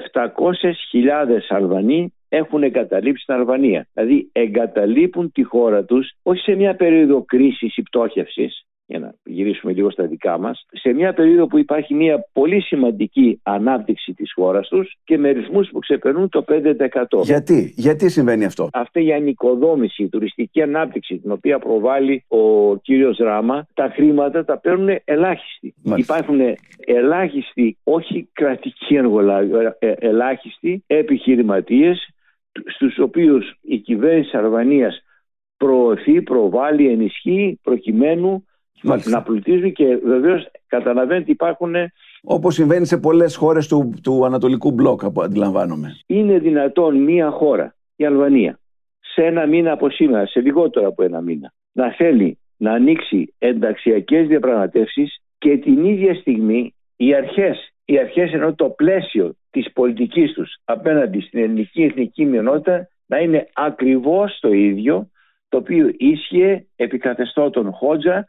Αλβανοί 1.48 2.12
έχουν 2.28 2.62
εγκαταλείψει 2.62 3.24
την 3.24 3.34
Αλβανία. 3.34 3.86
Δηλαδή 3.92 4.28
εγκαταλείπουν 4.32 5.32
τη 5.32 5.42
χώρα 5.42 5.84
τους 5.84 6.12
όχι 6.22 6.40
σε 6.40 6.54
μια 6.54 6.76
περίοδο 6.76 7.24
κρίσης 7.24 7.76
ή 7.76 7.82
πτώχευσης, 7.82 8.66
για 8.86 8.98
να 8.98 9.14
γυρίσουμε 9.24 9.72
λίγο 9.72 9.90
στα 9.90 10.06
δικά 10.06 10.38
μας, 10.38 10.66
σε 10.72 10.92
μια 10.92 11.12
περίοδο 11.12 11.46
που 11.46 11.58
υπάρχει 11.58 11.94
μια 11.94 12.28
πολύ 12.32 12.60
σημαντική 12.60 13.40
ανάπτυξη 13.42 14.14
της 14.14 14.32
χώρας 14.34 14.68
τους 14.68 14.96
και 15.04 15.18
με 15.18 15.30
ρυθμούς 15.30 15.68
που 15.68 15.78
ξεπερνούν 15.78 16.28
το 16.28 16.44
5%. 16.48 17.22
Γιατί, 17.22 17.72
γιατί 17.76 18.10
συμβαίνει 18.10 18.44
αυτό; 18.44 18.68
Αυτή 18.72 19.04
η 19.04 19.12
ανοικοδόμηση, 19.12 20.02
η 20.02 20.08
τουριστική 20.08 20.62
ανάπτυξη 20.62 21.18
την 21.18 21.30
οποία 21.30 21.58
προβάλλει 21.58 22.24
ο 22.28 22.76
κύριος 22.76 23.16
Ράμα, 23.18 23.66
τα 23.74 23.92
χρήματα 23.94 24.44
τα 24.44 24.58
παίρνουν 24.58 24.98
ελάχιστοι. 25.04 25.74
Μάλιστα. 25.82 26.14
Υπάρχουν 26.14 26.56
ελάχιστοι, 26.86 27.76
όχι 27.84 28.28
κρατικοί 28.32 28.94
εργολάβοι, 28.94 29.50
ε, 29.78 29.92
ελάχιστοι 29.98 30.84
επιχειρηματίες 30.86 32.08
στους 32.66 32.98
οποίους 32.98 33.58
η 33.60 33.76
κυβέρνηση 33.78 34.36
Αρβανίας 34.36 35.02
προωθεί, 35.56 36.22
προβάλλει, 36.22 36.88
ενισχύει 36.88 37.60
προκειμένου 37.62 38.46
να 39.04 39.22
πλουτίζουν 39.22 39.72
και 39.72 39.96
βεβαίως 40.04 40.50
καταλαβαίνετε 40.66 41.30
υπάρχουν. 41.30 41.74
Όπως 42.22 42.54
συμβαίνει 42.54 42.86
σε 42.86 42.98
πολλές 42.98 43.36
χώρες 43.36 43.66
του, 43.68 43.94
του 44.02 44.24
Ανατολικού 44.24 44.70
Μπλοκ, 44.70 45.04
από 45.04 45.22
αντιλαμβάνομαι. 45.22 45.96
Είναι 46.06 46.38
δυνατόν 46.38 46.96
μία 47.02 47.30
χώρα, 47.30 47.74
η 47.96 48.04
Αλβανία, 48.04 48.58
σε 49.00 49.22
ένα 49.22 49.46
μήνα 49.46 49.72
από 49.72 49.90
σήμερα, 49.90 50.26
σε 50.26 50.40
λιγότερο 50.40 50.88
από 50.88 51.02
ένα 51.02 51.20
μήνα, 51.20 51.52
να 51.72 51.92
θέλει 51.92 52.38
να 52.56 52.72
ανοίξει 52.72 53.34
ενταξιακές 53.38 54.26
διαπραγματεύσεις 54.26 55.22
και 55.38 55.58
την 55.58 55.84
ίδια 55.84 56.14
στιγμή 56.14 56.74
οι 56.96 57.14
αρχές, 57.14 57.72
οι 57.84 57.98
αρχές 57.98 58.32
ενώ 58.32 58.54
το 58.54 58.68
πλαίσιο 58.68 59.34
της 59.50 59.72
πολιτικής 59.72 60.32
τους 60.32 60.56
απέναντι 60.64 61.20
στην 61.20 61.38
ελληνική 61.42 61.82
εθνική 61.82 62.24
μειονότητα 62.24 62.88
να 63.06 63.18
είναι 63.18 63.48
ακριβώς 63.52 64.38
το 64.40 64.52
ίδιο 64.52 65.10
το 65.48 65.56
οποίο 65.56 65.90
ίσχυε 65.96 66.66
επί 66.76 66.98
καθεστώτων 66.98 67.72
Χότζα 67.72 68.28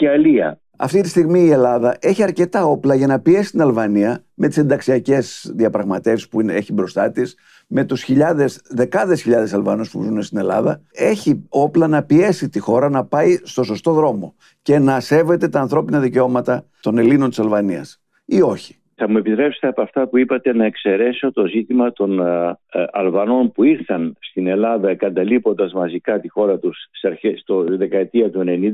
και 0.00 0.08
αλία. 0.08 0.60
Αυτή 0.78 1.00
τη 1.00 1.08
στιγμή 1.08 1.40
η 1.40 1.50
Ελλάδα 1.50 1.96
έχει 2.00 2.22
αρκετά 2.22 2.64
όπλα 2.64 2.94
για 2.94 3.06
να 3.06 3.20
πιέσει 3.20 3.50
την 3.50 3.60
Αλβανία 3.60 4.24
με 4.34 4.48
τις 4.48 4.56
ενταξιακές 4.56 5.52
διαπραγματεύσεις 5.56 6.28
που 6.28 6.40
είναι, 6.40 6.52
έχει 6.52 6.72
μπροστά 6.72 7.10
της, 7.10 7.36
με 7.68 7.84
τους 7.84 8.04
δεκάδες 8.70 9.22
χιλιάδες 9.22 9.54
Αλβανού 9.54 9.84
που 9.92 10.02
ζουν 10.02 10.22
στην 10.22 10.38
Ελλάδα. 10.38 10.80
Έχει 10.92 11.46
όπλα 11.48 11.86
να 11.88 12.02
πιέσει 12.02 12.48
τη 12.48 12.58
χώρα 12.58 12.88
να 12.88 13.04
πάει 13.04 13.38
στο 13.42 13.62
σωστό 13.62 13.92
δρόμο 13.92 14.34
και 14.62 14.78
να 14.78 15.00
σέβεται 15.00 15.48
τα 15.48 15.60
ανθρώπινα 15.60 16.00
δικαιώματα 16.00 16.64
των 16.80 16.98
Ελλήνων 16.98 17.28
της 17.28 17.38
Αλβανίας. 17.38 18.00
Ή 18.24 18.42
όχι. 18.42 18.76
Θα 18.94 19.08
μου 19.08 19.16
επιτρέψετε 19.16 19.66
από 19.66 19.82
αυτά 19.82 20.08
που 20.08 20.18
είπατε 20.18 20.54
να 20.54 20.64
εξαιρέσω 20.64 21.32
το 21.32 21.46
ζήτημα 21.46 21.92
των 21.92 22.20
α, 22.20 22.58
ε, 22.72 22.84
Αλβανών 22.92 23.52
που 23.52 23.64
ήρθαν 23.64 24.16
στην 24.20 24.46
Ελλάδα 24.46 24.90
εγκαταλείποντα 24.90 25.70
μαζικά 25.74 26.20
τη 26.20 26.28
χώρα 26.28 26.58
τους 26.58 26.88
στο 27.36 27.64
δεκαετία 27.64 28.30
του 28.30 28.44
90 28.46 28.72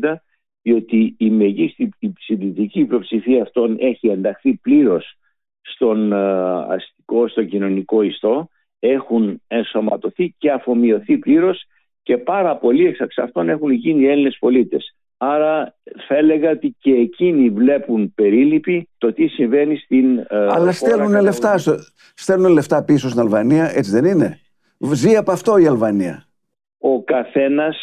διότι 0.67 1.15
η 1.19 1.31
μεγίστη 1.31 1.91
η 1.99 2.13
συντηρητική 2.19 2.81
υποψηφία 2.81 3.43
αυτών 3.43 3.77
έχει 3.81 4.09
ενταχθεί 4.09 4.55
πλήρως 4.55 5.15
στον 5.61 6.13
ε, 6.13 6.17
αστικό, 6.69 7.29
στο 7.29 7.45
κοινωνικό 7.45 8.03
ιστό, 8.03 8.49
έχουν 8.79 9.43
ενσωματωθεί 9.47 10.35
και 10.39 10.51
αφομοιωθεί 10.51 11.19
πλήρως 11.19 11.65
και 12.03 12.17
πάρα 12.19 12.57
πολλοί 12.57 12.97
εξ 12.99 13.19
αυτών 13.19 13.49
έχουν 13.49 13.71
γίνει 13.71 14.07
Έλληνες 14.07 14.37
πολίτες. 14.39 14.97
Άρα 15.17 15.75
θα 16.09 16.17
έλεγα 16.17 16.51
ότι 16.51 16.77
και 16.79 16.93
εκείνοι 16.93 17.51
βλέπουν 17.51 18.13
περίληπη 18.15 18.89
το 18.99 19.13
τι 19.13 19.27
συμβαίνει 19.27 19.77
στην 19.77 20.19
ε, 20.19 20.25
Αλλά 20.29 20.73
στέλνουν 20.73 21.23
λεφτά, 21.23 21.59
στέλνουν 22.15 22.53
λεφτά 22.53 22.85
πίσω 22.85 23.09
στην 23.09 23.21
Αλβανία, 23.21 23.71
έτσι 23.75 23.91
δεν 23.91 24.05
είναι; 24.05 24.41
Ζει 24.79 25.17
από 25.17 25.33
αυτό 25.33 25.59
η 25.59 25.67
Αλβανία. 25.67 26.25
Ο 26.79 27.03
καθένας, 27.03 27.77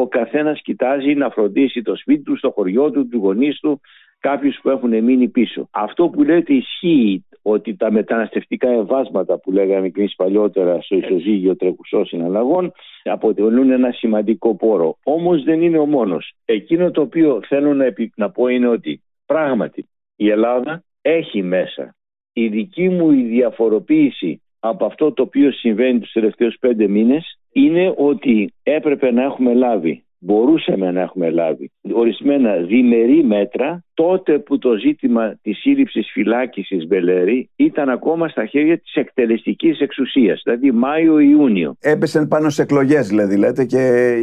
ο 0.00 0.08
καθένας 0.08 0.62
κοιτάζει 0.62 1.14
να 1.14 1.30
φροντίσει 1.30 1.82
το 1.82 1.96
σπίτι 1.96 2.22
του, 2.22 2.36
στο 2.36 2.50
χωριό 2.50 2.90
του, 2.90 3.08
τους 3.08 3.20
γονείς 3.20 3.60
του, 3.60 3.80
κάποιους 4.20 4.58
που 4.62 4.70
έχουν 4.70 5.04
μείνει 5.04 5.28
πίσω. 5.28 5.68
Αυτό 5.70 6.08
που 6.08 6.22
λέτε 6.22 6.54
ισχύει 6.54 7.24
ότι 7.42 7.76
τα 7.76 7.92
μεταναστευτικά 7.92 8.68
εμβάσματα 8.68 9.38
που 9.38 9.52
λέγαμε 9.52 9.88
και 9.88 10.00
εμείς 10.00 10.14
παλιότερα 10.14 10.80
στο 10.80 10.96
ισοζύγιο 10.96 11.56
τρεκουσό 11.56 12.04
συναλλαγών 12.04 12.72
αποτελούν 13.02 13.70
ένα 13.70 13.92
σημαντικό 13.92 14.56
πόρο. 14.56 14.98
Όμως 15.02 15.42
δεν 15.42 15.62
είναι 15.62 15.78
ο 15.78 15.86
μόνος. 15.86 16.32
Εκείνο 16.44 16.90
το 16.90 17.00
οποίο 17.00 17.40
θέλω 17.46 17.74
να, 17.74 17.86
να 18.14 18.30
πω 18.30 18.46
είναι 18.46 18.68
ότι 18.68 19.02
πράγματι 19.26 19.88
η 20.16 20.30
Ελλάδα 20.30 20.82
έχει 21.02 21.42
μέσα 21.42 21.94
η 22.38 22.48
δική 22.48 22.88
μου 22.88 23.10
η 23.10 23.22
διαφοροποίηση 23.22 24.42
από 24.68 24.84
αυτό 24.84 25.12
το 25.12 25.22
οποίο 25.22 25.52
συμβαίνει 25.52 25.98
τους 25.98 26.12
τελευταίους 26.12 26.56
πέντε 26.60 26.88
μήνες 26.88 27.38
είναι 27.52 27.94
ότι 27.96 28.52
έπρεπε 28.62 29.10
να 29.10 29.22
έχουμε 29.22 29.54
λάβει, 29.54 30.04
μπορούσαμε 30.18 30.90
να 30.90 31.00
έχουμε 31.00 31.30
λάβει 31.30 31.70
ορισμένα 31.94 32.56
διμερεί 32.56 33.24
μέτρα 33.24 33.84
τότε 33.94 34.38
που 34.38 34.58
το 34.58 34.76
ζήτημα 34.76 35.38
της 35.42 35.58
σύλληψης 35.58 36.10
φυλάκισης 36.12 36.86
Μπελέρη 36.86 37.50
ήταν 37.56 37.88
ακόμα 37.88 38.28
στα 38.28 38.46
χέρια 38.46 38.78
της 38.78 38.94
εκτελεστικής 38.94 39.80
εξουσίας, 39.80 40.40
δηλαδή 40.44 40.70
Μάιο-Ιούνιο. 40.72 41.76
Έπεσε 41.80 42.26
πάνω 42.26 42.50
σε 42.50 42.62
εκλογές 42.62 43.08
δηλαδή 43.08 43.36
λέτε 43.36 43.64
και 43.64 43.78
ε, 43.78 44.14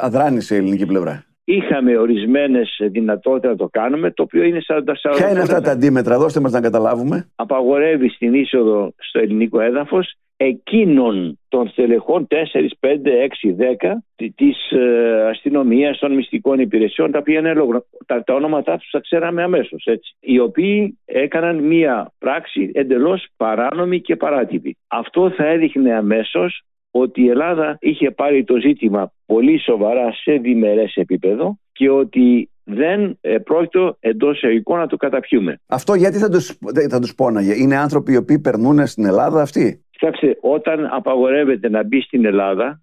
αδράνησε 0.00 0.54
η 0.54 0.58
ελληνική 0.58 0.86
πλευρά. 0.86 1.24
Είχαμε 1.44 1.96
ορισμένες 1.96 2.76
δυνατότητες 2.90 3.50
να 3.50 3.56
το 3.56 3.68
κάνουμε, 3.70 4.10
το 4.10 4.22
οποίο 4.22 4.42
είναι 4.42 4.60
40 4.66 4.82
Ποια 5.16 5.30
είναι 5.30 5.40
αυτά 5.40 5.60
τα 5.60 5.70
αντίμετρα, 5.70 6.18
δώστε 6.18 6.40
μας 6.40 6.52
να 6.52 6.60
καταλάβουμε. 6.60 7.28
Απαγορεύει 7.34 8.08
στην 8.08 8.34
είσοδο 8.34 8.94
στο 8.98 9.18
ελληνικό 9.18 9.60
έδαφος 9.60 10.16
εκείνων 10.44 11.38
των 11.48 11.68
στελεχών 11.68 12.26
4, 12.30 12.34
5, 12.80 12.88
6, 13.38 13.54
10 14.16 14.28
της 14.34 14.70
ε, 14.70 15.26
αστυνομίας, 15.28 15.98
των 15.98 16.14
μυστικών 16.14 16.58
υπηρεσιών 16.58 17.10
τα 17.10 17.18
οποία 17.18 17.38
είναι 17.38 17.54
τα, 18.06 18.24
τα 18.24 18.34
ονόματά 18.34 18.76
τους 18.76 18.90
τα 18.90 19.00
ξέραμε 19.00 19.42
αμέσως 19.42 19.84
έτσι, 19.86 20.16
οι 20.20 20.38
οποίοι 20.38 20.98
έκαναν 21.04 21.56
μία 21.56 22.12
πράξη 22.18 22.70
εντελώς 22.74 23.26
παράνομη 23.36 24.00
και 24.00 24.16
παράτυπη. 24.16 24.76
Αυτό 24.88 25.30
θα 25.30 25.46
έδειχνε 25.46 25.94
αμέσως 25.94 26.62
ότι 26.92 27.22
η 27.22 27.28
Ελλάδα 27.28 27.76
είχε 27.80 28.10
πάρει 28.10 28.44
το 28.44 28.56
ζήτημα 28.56 29.12
πολύ 29.26 29.60
σοβαρά 29.60 30.12
σε 30.12 30.32
διμερές 30.32 30.94
επίπεδο 30.94 31.58
και 31.72 31.90
ότι 31.90 32.50
δεν 32.64 33.18
ε, 33.20 33.38
πρόκειται 33.38 33.94
εντός 34.00 34.36
εισαγωγικών 34.36 34.78
να 34.78 34.86
το 34.86 34.96
καταπιούμε. 34.96 35.60
Αυτό 35.66 35.94
γιατί 35.94 36.18
θα 36.18 36.28
τους, 36.28 36.58
θα 36.90 37.00
τους 37.00 37.14
πόναγε; 37.14 37.54
Είναι 37.54 37.76
άνθρωποι 37.76 38.12
οι 38.12 38.16
οποίοι 38.16 38.38
περνούν 38.38 38.86
στην 38.86 39.04
Ελλάδα 39.04 39.42
αυτοί; 39.42 39.84
Κοιτάξτε, 39.90 40.38
όταν 40.40 40.88
απαγορεύεται 40.92 41.68
να 41.68 41.84
μπει 41.84 42.00
στην 42.00 42.24
Ελλάδα, 42.24 42.80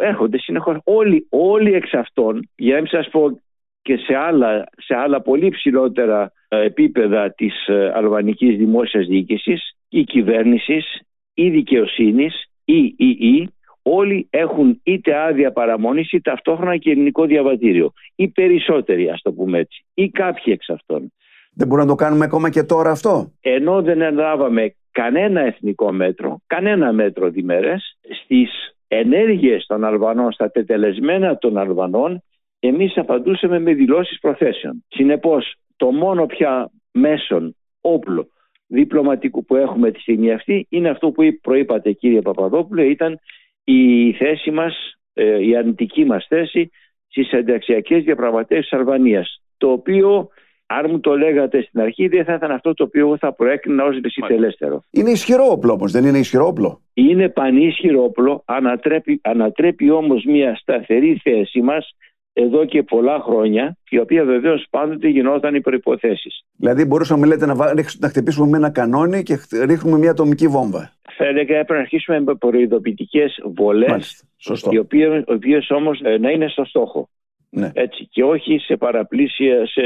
έρχονται 0.00 0.38
συνεχώς 0.38 0.78
όλοι, 0.84 1.26
όλοι 1.30 1.72
εξ 1.72 1.92
αυτών, 1.94 2.48
για 2.56 2.74
να 2.74 2.80
μην 2.80 2.90
σας 2.90 3.08
πω 3.08 3.40
και 3.82 3.96
σε 3.96 4.14
άλλα, 4.14 4.64
σε 4.76 4.94
άλλα 4.94 5.22
πολύ 5.22 5.48
ψηλότερα 5.48 6.32
ε, 6.48 6.60
επίπεδα 6.64 7.32
της 7.32 7.66
ε, 7.66 7.92
αλβανικής 7.94 8.56
δημόσιας 8.56 9.06
διοίκησης 9.06 9.76
ή 9.88 10.04
κυβέρνησης 10.04 11.00
ή 11.34 11.50
δικαιοσύνης 11.50 12.50
ή 12.66 12.94
ή 12.96 13.08
ή 13.08 13.48
όλοι 13.82 14.26
έχουν 14.30 14.80
είτε 14.82 15.16
άδεια 15.16 15.52
παραμονής 15.52 16.12
ή 16.12 16.20
ταυτόχρονα 16.20 16.76
και 16.76 16.90
ελληνικό 16.90 17.24
διαβατήριο. 17.24 17.92
Οι 18.14 18.28
περισσότεροι 18.28 19.10
ας 19.10 19.22
το 19.22 19.32
πούμε 19.32 19.58
έτσι 19.58 19.84
ή 19.94 20.08
κάποιοι 20.08 20.44
εξ 20.46 20.68
αυτών. 20.68 21.12
Δεν 21.52 21.66
μπορούμε 21.68 21.88
να 21.88 21.96
το 21.96 22.04
κάνουμε 22.04 22.24
ακόμα 22.24 22.50
και 22.50 22.62
τώρα 22.62 22.90
αυτό; 22.90 23.32
Ενώ 23.40 23.82
δεν 23.82 24.00
ελάβαμε 24.00 24.74
κανένα 24.90 25.40
εθνικό 25.40 25.92
μέτρο, 25.92 26.40
κανένα 26.46 26.92
μέτρο 26.92 27.30
διμερές 27.30 27.98
στις 28.24 28.50
ενέργειες 28.88 29.66
των 29.66 29.84
Αλβανών, 29.84 30.32
στα 30.32 30.50
τετελεσμένα 30.50 31.38
των 31.38 31.58
Αλβανών 31.58 32.22
εμείς 32.58 32.96
απαντούσαμε 32.96 33.58
με 33.58 33.74
δηλώσεις 33.74 34.18
προθέσεων. 34.18 34.84
Συνεπώς, 34.88 35.54
το 35.76 35.90
μόνο 35.90 36.26
πια 36.26 36.70
μέσον, 36.92 37.56
όπλο, 37.80 38.28
διπλωματικού 38.66 39.44
που 39.44 39.56
έχουμε 39.56 39.90
τη 39.90 40.00
στιγμή 40.00 40.32
αυτή 40.32 40.66
είναι 40.70 40.88
αυτό 40.88 41.10
που 41.10 41.22
προείπατε 41.42 41.92
κύριε 41.92 42.20
Παπαδόπουλε, 42.20 42.84
ήταν 42.84 43.18
η 43.64 44.12
θέση 44.12 44.50
μας, 44.50 44.98
ε, 45.12 45.46
η 45.46 45.56
αρνητική 45.56 46.04
μας 46.04 46.26
θέση 46.28 46.70
στις 47.08 47.30
ενταξιακές 47.30 48.04
διαπραγματεύσεις 48.04 48.72
Αλβανίας, 48.72 49.42
το 49.56 49.70
οποίο 49.70 50.28
αν 50.66 50.86
μου 50.90 51.00
το 51.00 51.16
λέγατε 51.16 51.62
στην 51.62 51.80
αρχή, 51.80 52.08
δεν 52.08 52.24
θα 52.24 52.34
ήταν 52.34 52.50
αυτό 52.50 52.74
το 52.74 52.84
οποίο 52.84 53.16
θα 53.18 53.32
προέκρινα 53.32 53.84
ως 53.84 54.00
δυσιτελέστερο. 54.00 54.82
Είναι 54.90 55.10
ισχυρό 55.10 55.44
όπλο 55.50 55.72
όμως, 55.72 55.92
δεν 55.92 56.04
είναι 56.04 56.18
ισχυρό 56.18 56.46
όπλο. 56.46 56.80
Είναι 56.94 57.28
πανίσχυρο 57.28 58.02
όπλο, 58.02 58.42
ανατρέπει, 58.44 59.20
ανατρέπει 59.22 59.90
όμως 59.90 60.24
μια 60.24 60.56
σταθερή 60.56 61.20
θέση 61.22 61.60
μας 61.60 61.96
εδώ 62.38 62.64
και 62.64 62.82
πολλά 62.82 63.20
χρόνια, 63.20 63.76
η 63.88 63.98
οποία 63.98 64.24
βεβαίως 64.24 64.66
πάντοτε 64.70 65.08
γινόταν 65.08 65.54
οι 65.54 65.60
προποθέσει. 65.60 66.30
Δηλαδή, 66.56 66.84
μπορούσαμε 66.84 67.26
λέτε, 67.26 67.46
να, 67.46 67.54
να 67.98 68.08
χτυπήσουμε 68.08 68.46
με 68.46 68.56
ένα 68.56 68.70
κανόνι 68.70 69.22
και 69.22 69.38
ρίχνουμε 69.64 69.98
μια 69.98 70.10
ατομική 70.10 70.48
βόμβα. 70.48 70.92
Θα 71.16 71.24
έλεγα 71.24 71.54
έπρεπε 71.54 71.72
να 71.72 71.78
αρχίσουμε 71.78 72.20
με 72.20 72.34
προειδοποιητικές 72.34 73.40
βολές, 73.54 74.24
οι 74.70 74.78
οποίες 75.26 75.70
όμως 75.70 76.00
ε, 76.04 76.18
να 76.18 76.30
είναι 76.30 76.48
στο 76.48 76.64
στόχο. 76.64 77.08
Ναι. 77.50 77.70
Έτσι, 77.74 78.08
και 78.10 78.24
όχι 78.24 78.58
σε 78.58 78.76
παραπλήσια 78.76 79.66
σε, 79.66 79.82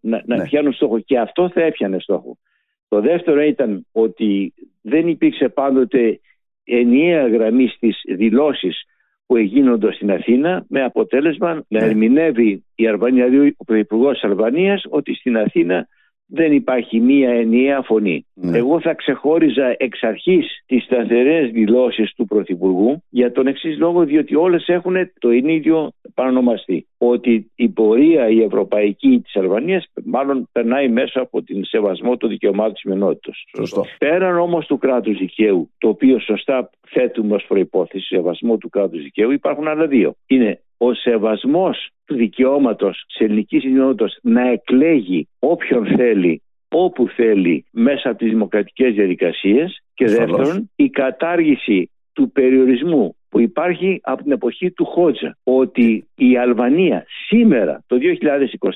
να, 0.00 0.22
να 0.26 0.36
ναι. 0.36 0.44
πιάνουν 0.44 0.72
στόχο. 0.72 0.98
Και 0.98 1.18
αυτό 1.18 1.50
θα 1.54 1.62
έπιανε 1.62 1.98
στόχο. 1.98 2.38
Το 2.88 3.00
δεύτερο 3.00 3.42
ήταν 3.42 3.86
ότι 3.92 4.54
δεν 4.82 5.08
υπήρξε 5.08 5.48
πάντοτε 5.48 6.20
ενιαία 6.64 7.28
γραμμή 7.28 7.68
στις 7.68 8.00
δηλώσεις 8.16 8.84
που 9.26 9.36
γίνονται 9.36 9.92
στην 9.92 10.10
Αθήνα 10.10 10.64
με 10.68 10.84
αποτέλεσμα 10.84 11.54
να 11.54 11.80
ναι. 11.80 11.84
ερμηνεύει 11.84 12.64
η 12.74 12.86
Αλβανία, 12.86 13.28
δηλαδή 13.28 13.56
ο 13.66 13.74
Υπουργό 13.74 14.10
Αλβανίας 14.22 14.84
ότι 14.88 15.14
στην 15.14 15.36
Αθήνα 15.36 15.88
δεν 16.34 16.52
υπάρχει 16.52 17.00
μία 17.00 17.30
ενιαία 17.30 17.82
φωνή. 17.82 18.26
Ναι. 18.34 18.58
Εγώ 18.58 18.80
θα 18.80 18.94
ξεχώριζα 18.94 19.74
εξ 19.76 20.02
αρχής 20.02 20.62
τις 20.66 20.84
σταθερές 20.84 21.50
δηλώσεις 21.50 22.14
του 22.14 22.24
Πρωθυπουργού 22.24 23.02
για 23.08 23.32
τον 23.32 23.46
εξής 23.46 23.78
λόγο, 23.78 24.04
διότι 24.04 24.34
όλες 24.34 24.68
έχουν 24.68 24.94
το 25.18 25.30
ίδιο 25.30 25.92
παρανομαστή. 26.14 26.86
Ότι 26.98 27.50
η 27.54 27.68
πορεία 27.68 28.28
η 28.28 28.42
ευρωπαϊκή 28.42 29.20
της 29.24 29.36
Αλβανίας 29.36 29.84
μάλλον 30.04 30.48
περνάει 30.52 30.88
μέσα 30.88 31.20
από 31.20 31.42
την 31.42 31.64
σεβασμό 31.64 32.16
των 32.16 32.28
δικαιωμάτων 32.28 32.72
της 32.72 32.84
μενότητα. 32.84 33.32
Πέραν 33.98 34.38
όμως 34.38 34.66
του 34.66 34.78
κράτους 34.78 35.18
δικαίου, 35.18 35.70
το 35.78 35.88
οποίο 35.88 36.18
σωστά 36.20 36.70
θέτουμε 36.88 37.34
ως 37.34 37.44
προπόθεση 37.48 38.06
σεβασμό 38.06 38.56
του 38.56 38.68
κράτους 38.68 39.02
δικαίου, 39.02 39.30
υπάρχουν 39.30 39.68
άλλα 39.68 39.86
δύο. 39.86 40.14
Είναι 40.26 40.60
ο 40.84 40.94
σεβασμός 40.94 41.88
του 42.04 42.14
δικαιώματος 42.14 43.04
της 43.06 43.16
ελληνικής 43.20 43.62
κοινότητας 43.62 44.18
να 44.22 44.48
εκλέγει 44.48 45.28
όποιον 45.38 45.86
θέλει 45.86 46.42
όπου 46.68 47.08
θέλει 47.08 47.64
μέσα 47.70 48.08
από 48.08 48.18
τις 48.18 48.28
δημοκρατικές 48.28 48.94
διαδικασίες. 48.94 49.82
Και 49.94 50.06
δεύτερον 50.06 50.70
η 50.76 50.90
κατάργηση 50.90 51.90
του 52.12 52.30
περιορισμού 52.30 53.16
που 53.28 53.40
υπάρχει 53.40 54.00
από 54.02 54.22
την 54.22 54.32
εποχή 54.32 54.70
του 54.70 54.84
Χότζα 54.84 55.36
ότι 55.42 56.06
η 56.14 56.36
Αλβανία 56.36 57.04
σήμερα 57.26 57.82
το 57.86 57.98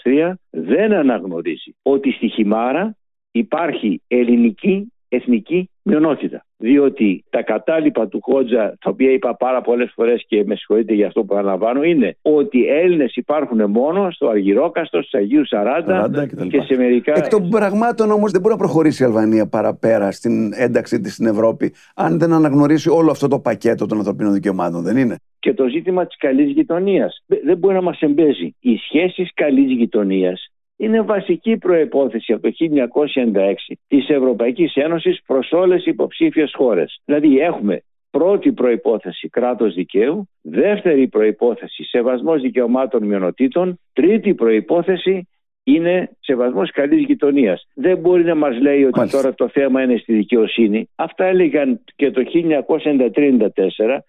2023 0.05 0.33
δεν 0.51 0.93
αναγνωρίζει 0.93 1.75
ότι 1.83 2.13
στη 2.13 2.29
Χιμάρα 2.29 2.97
υπάρχει 3.31 4.03
ελληνική 4.09 4.93
εθνική 5.09 5.71
μειονότητα. 5.83 6.45
Διότι 6.57 7.25
τα 7.31 7.43
κατάλοιπα 7.43 8.09
του 8.09 8.21
Χότζα, 8.23 8.77
τα 8.81 8.91
οποία 8.91 9.11
είπα 9.11 9.37
πάρα 9.37 9.61
πολλές 9.61 9.93
φορές 9.95 10.25
και 10.29 10.45
με 10.47 10.55
συγχωρείτε 10.55 10.95
για 10.95 11.07
αυτό 11.07 11.25
που 11.25 11.35
αναλαμβάνω, 11.35 11.83
είναι 11.83 12.17
ότι 12.23 12.67
Έλληνες 12.67 13.17
υπάρχουν 13.17 13.71
μόνο 13.71 14.11
στο 14.11 14.29
Αργυρόκαστο, 14.29 14.99
στους 14.99 15.15
Αγίους 15.15 15.49
40, 15.51 16.11
και, 16.39 16.47
και 16.47 16.61
σε 16.61 16.77
μερικά. 16.77 17.13
Εκ 17.17 17.29
των 17.29 17.49
πραγμάτων 17.49 18.11
όμως 18.11 18.31
δεν 18.31 18.41
μπορεί 18.41 18.55
να 18.55 18.61
προχωρήσει 18.61 19.03
η 19.03 19.07
Αλβανία 19.07 19.49
παραπέρα 19.49 20.11
στην 20.11 20.53
ένταξή 20.53 21.01
της 21.01 21.13
στην 21.13 21.27
Ευρώπη, 21.27 21.73
αν 21.95 22.19
δεν 22.19 22.33
αναγνωρίσει 22.33 22.89
όλο 22.89 23.11
αυτό 23.11 23.29
το 23.29 23.39
πακέτο 23.39 23.87
των 23.87 23.99
ανθρωπίνων 23.99 24.33
δικαιωμάτων, 24.33 24.83
δεν 24.83 24.97
είναι; 24.97 25.17
Και 25.39 25.55
το 25.55 25.69
ζήτημα 25.69 26.07
της 26.07 26.17
καλής 26.17 26.51
γειτονίας. 26.53 27.25
Δεν 27.45 27.59
μπορεί 27.59 27.75
να 27.75 27.83
μας 27.83 28.01
εμπέζει. 28.01 28.55
Οι 28.61 28.77
σχέσεις 28.77 29.31
καλής 29.35 29.73
γειτονίας 29.73 30.51
είναι 30.77 31.01
βασική 31.01 31.57
προϋπόθεση 31.57 32.33
από 32.33 32.43
το 32.43 32.55
1996 32.59 33.77
της 33.89 34.09
Ευρωπαϊκής 34.09 34.75
Ένωσης 34.75 35.21
προς 35.27 35.53
όλες 35.53 35.87
οι 35.87 35.91
υποψήφιες 35.91 36.53
χώρες. 36.57 37.01
Δηλαδή 37.05 37.39
έχουμε 37.39 37.83
πρώτη 38.11 38.53
προϋπόθεση 38.53 39.29
κράτος 39.29 39.75
δικαίου, 39.75 40.29
δεύτερη 40.43 41.09
προϋπόθεση 41.09 41.85
σεβασμός 41.85 42.41
δικαιωμάτων 42.41 43.05
μειονοτήτων, 43.05 43.81
τρίτη 43.93 44.35
προϋπόθεση 44.35 45.29
είναι 45.65 46.11
σεβασμός 46.21 46.71
καλής 46.71 47.05
γειτονίας. 47.05 47.69
Δεν 47.75 47.99
μπορεί 47.99 48.25
να 48.25 48.35
μας 48.35 48.61
λέει 48.61 48.85
ότι 48.85 49.11
τώρα 49.11 49.35
το 49.35 49.49
θέμα 49.49 49.83
είναι 49.83 49.97
στη 49.97 50.13
δικαιοσύνη. 50.13 50.89
Αυτά 50.95 51.25
έλεγαν 51.25 51.81
και 51.97 52.11
το 52.11 52.23
1934 52.25 54.03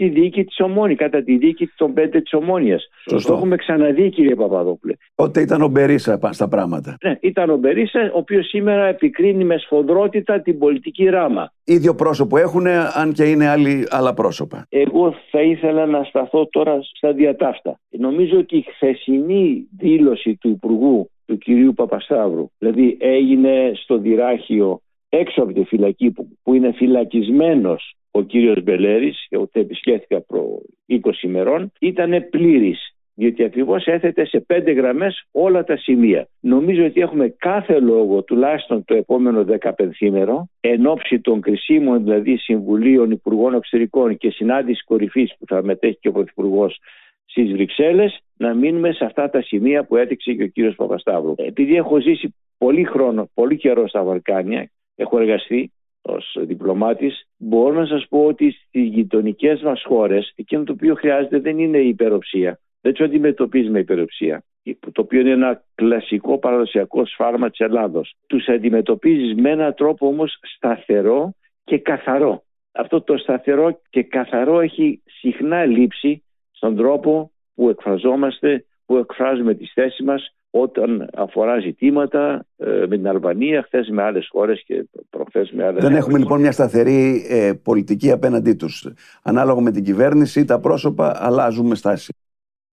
στη 0.00 0.08
δίκη 0.08 0.44
της 0.44 0.60
Ομόνης, 0.60 0.96
κατά 0.96 1.22
τη 1.22 1.36
δίκη 1.36 1.70
των 1.76 1.92
πέντε 1.92 2.20
της 2.20 2.32
Ομόνιας. 2.32 2.88
Το 3.04 3.32
έχουμε 3.32 3.56
ξαναδεί, 3.56 4.10
κύριε 4.10 4.34
Παπαδόπουλε. 4.34 4.94
Ότι 5.14 5.40
ήταν 5.40 5.62
ο 5.62 5.68
Μπερίσα 5.68 6.18
στα 6.30 6.48
πράγματα. 6.48 6.96
Ναι, 7.04 7.18
ήταν 7.20 7.50
ο 7.50 7.56
Μπερίσα, 7.56 8.00
ο 8.00 8.18
οποίος 8.18 8.46
σήμερα 8.48 8.86
επικρίνει 8.86 9.44
με 9.44 9.58
σφοδρότητα 9.58 10.40
την 10.40 10.58
πολιτική 10.58 11.04
ράμα. 11.04 11.52
ίδιο 11.64 11.94
πρόσωπο 11.94 12.38
έχουν, 12.38 12.66
αν 12.66 13.12
και 13.12 13.24
είναι 13.24 13.48
άλλοι, 13.48 13.86
άλλα 13.90 14.14
πρόσωπα. 14.14 14.66
Εγώ 14.68 15.14
θα 15.30 15.42
ήθελα 15.42 15.86
να 15.86 16.02
σταθώ 16.02 16.48
τώρα 16.50 16.78
στα 16.82 17.12
διατάφτα. 17.12 17.80
Νομίζω 17.88 18.38
ότι 18.38 18.56
η 18.56 18.64
χθεσινή 18.74 19.66
δήλωση 19.78 20.36
του 20.40 20.48
Υπουργού, 20.48 21.10
του 21.26 21.38
κυρίου 21.38 21.72
Παπασταύρου, 21.72 22.50
δηλαδή 22.58 22.96
έγινε 23.00 23.72
στο 23.74 23.98
Δυράχιο 23.98 24.80
έξω 25.08 25.42
από 25.42 25.52
τη 25.52 25.64
φυλακή 25.64 26.10
που, 26.10 26.28
που 26.42 26.54
είναι 26.54 26.72
φυλακισμένος 26.72 27.94
ο 28.10 28.22
κύριος 28.22 28.62
Μπελέρης, 28.62 29.26
εγώ 29.28 29.48
το 29.52 29.60
επισκέφθηκα 29.60 30.20
προ 30.20 30.62
20 30.86 31.22
ημερών, 31.22 31.72
ήταν 31.78 32.28
πλήρης 32.30 32.94
διότι 33.20 33.44
ακριβώς 33.44 33.86
έθετε 33.86 34.24
σε 34.24 34.40
πέντε 34.40 34.72
γραμμές 34.72 35.24
όλα 35.30 35.64
τα 35.64 35.76
σημεία. 35.76 36.28
Νομίζω 36.40 36.84
ότι 36.84 37.00
έχουμε 37.00 37.28
κάθε 37.28 37.80
λόγο, 37.80 38.22
τουλάχιστον 38.22 38.84
το 38.84 38.94
επόμενο 38.94 39.44
15 39.60 39.70
ημερο, 39.98 40.48
εν 40.60 40.86
ώψη 40.86 41.20
των 41.20 41.40
κρισίμων 41.40 42.02
δηλαδή 42.02 42.36
Συμβουλίων 42.36 43.10
Υπουργών 43.10 43.54
Εξωτερικών 43.54 44.16
και 44.16 44.30
συνάντηση 44.30 44.84
κορυφής 44.84 45.34
που 45.38 45.46
θα 45.46 45.62
μετέχει 45.62 45.98
και 46.00 46.08
ο 46.08 46.12
Πρωθυπουργός 46.12 46.78
στις 47.24 47.52
Βρυξέλλες, 47.52 48.18
να 48.36 48.54
μείνουμε 48.54 48.92
σε 48.92 49.04
αυτά 49.04 49.30
τα 49.30 49.42
σημεία 49.42 49.84
που 49.84 49.96
έδειξε 49.96 50.32
και 50.32 50.42
ο 50.42 50.46
κύριος 50.46 50.74
Παπασταύρου. 50.74 51.34
Επειδή 51.36 51.76
έχω 51.76 52.00
ζήσει 52.00 52.34
πολύ 52.58 52.84
χρόνο, 52.84 53.30
πολύ 53.34 53.56
καιρό 53.56 53.88
στα 53.88 54.02
Βαλκάνια, 54.02 54.70
έχω 54.96 55.18
εργαστεί 55.18 55.72
ως 56.02 56.36
διπλωμάτης 56.40 57.28
μπορώ 57.36 57.80
να 57.80 57.86
σας 57.86 58.06
πω 58.08 58.24
ότι 58.24 58.50
στις 58.50 58.84
γειτονικές 58.84 59.62
μας 59.62 59.82
χώρες 59.86 60.32
εκείνο 60.36 60.64
το 60.64 60.72
οποίο 60.72 60.94
χρειάζεται 60.94 61.38
δεν 61.38 61.58
είναι 61.58 61.78
η 61.78 61.88
υπεροψία. 61.88 62.60
Δεν 62.80 62.92
του 62.92 63.04
αντιμετωπίζει 63.04 63.68
με 63.70 63.78
υπεροψία. 63.78 64.44
Το 64.80 65.00
οποίο 65.00 65.20
είναι 65.20 65.30
ένα 65.30 65.64
κλασικό 65.74 66.38
παραδοσιακό 66.38 67.06
σφάρμα 67.06 67.50
της 67.50 67.58
Ελλάδος. 67.58 68.14
Τους 68.26 68.48
αντιμετωπίζεις 68.48 69.34
με 69.34 69.50
έναν 69.50 69.74
τρόπο 69.74 70.06
όμως 70.06 70.38
σταθερό 70.56 71.34
και 71.64 71.78
καθαρό. 71.78 72.42
Αυτό 72.72 73.00
το 73.00 73.16
σταθερό 73.16 73.80
και 73.90 74.02
καθαρό 74.02 74.60
έχει 74.60 75.02
συχνά 75.04 75.64
λείψει 75.64 76.22
στον 76.50 76.76
τρόπο 76.76 77.30
που 77.54 77.68
εκφραζόμαστε 77.68 78.64
που 78.86 78.96
εκφράζουμε 78.96 79.54
τις 79.54 79.72
θέσεις 79.74 80.04
μας 80.04 80.34
όταν 80.50 81.08
αφορά 81.14 81.60
ζητήματα 81.60 82.46
ε, 82.56 82.70
με 82.88 82.96
την 82.96 83.08
Αλβανία, 83.08 83.62
χθες 83.62 83.88
με 83.88 84.02
άλλες 84.02 84.28
χώρες 84.30 84.62
και 84.66 84.84
προχθές 85.10 85.50
με 85.50 85.64
άλλες. 85.64 85.82
Δεν 85.82 85.94
έχουμε 85.94 86.18
λοιπόν 86.18 86.40
μια 86.40 86.52
σταθερή 86.52 87.26
ε, 87.28 87.52
πολιτική 87.62 88.10
απέναντί 88.10 88.54
τους. 88.54 88.92
Ανάλογα 89.22 89.60
με 89.60 89.70
την 89.70 89.84
κυβέρνηση, 89.84 90.44
τα 90.44 90.60
πρόσωπα 90.60 91.16
αλλάζουμε 91.16 91.74
στάση. 91.74 92.14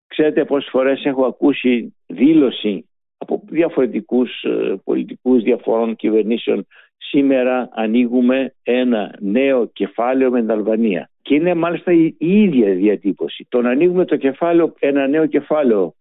Ξέρετε 0.06 0.44
πόσες 0.44 0.70
φορές 0.70 1.04
έχω 1.04 1.24
ακούσει 1.24 1.94
δήλωση 2.06 2.88
από 3.18 3.42
διαφορετικούς 3.48 4.42
ε, 4.42 4.80
πολιτικούς 4.84 5.42
διαφορών 5.42 5.96
κυβερνήσεων. 5.96 6.66
Σήμερα 6.96 7.68
ανοίγουμε 7.72 8.54
ένα 8.62 9.14
νέο 9.20 9.66
κεφάλαιο 9.72 10.30
με 10.30 10.40
την 10.40 10.50
Αλβανία. 10.50 11.10
Και 11.22 11.34
είναι 11.34 11.54
μάλιστα 11.54 11.92
η 11.92 12.16
ίδια 12.18 12.74
διατύπωση. 12.74 13.46
Το 13.48 13.60
να 13.60 13.70
ανοίγουμε 13.70 14.04
το 14.04 14.16
κεφάλαιο, 14.16 14.74
ένα 14.78 15.06
νέο 15.06 15.26
κεφάλαιο 15.26 15.94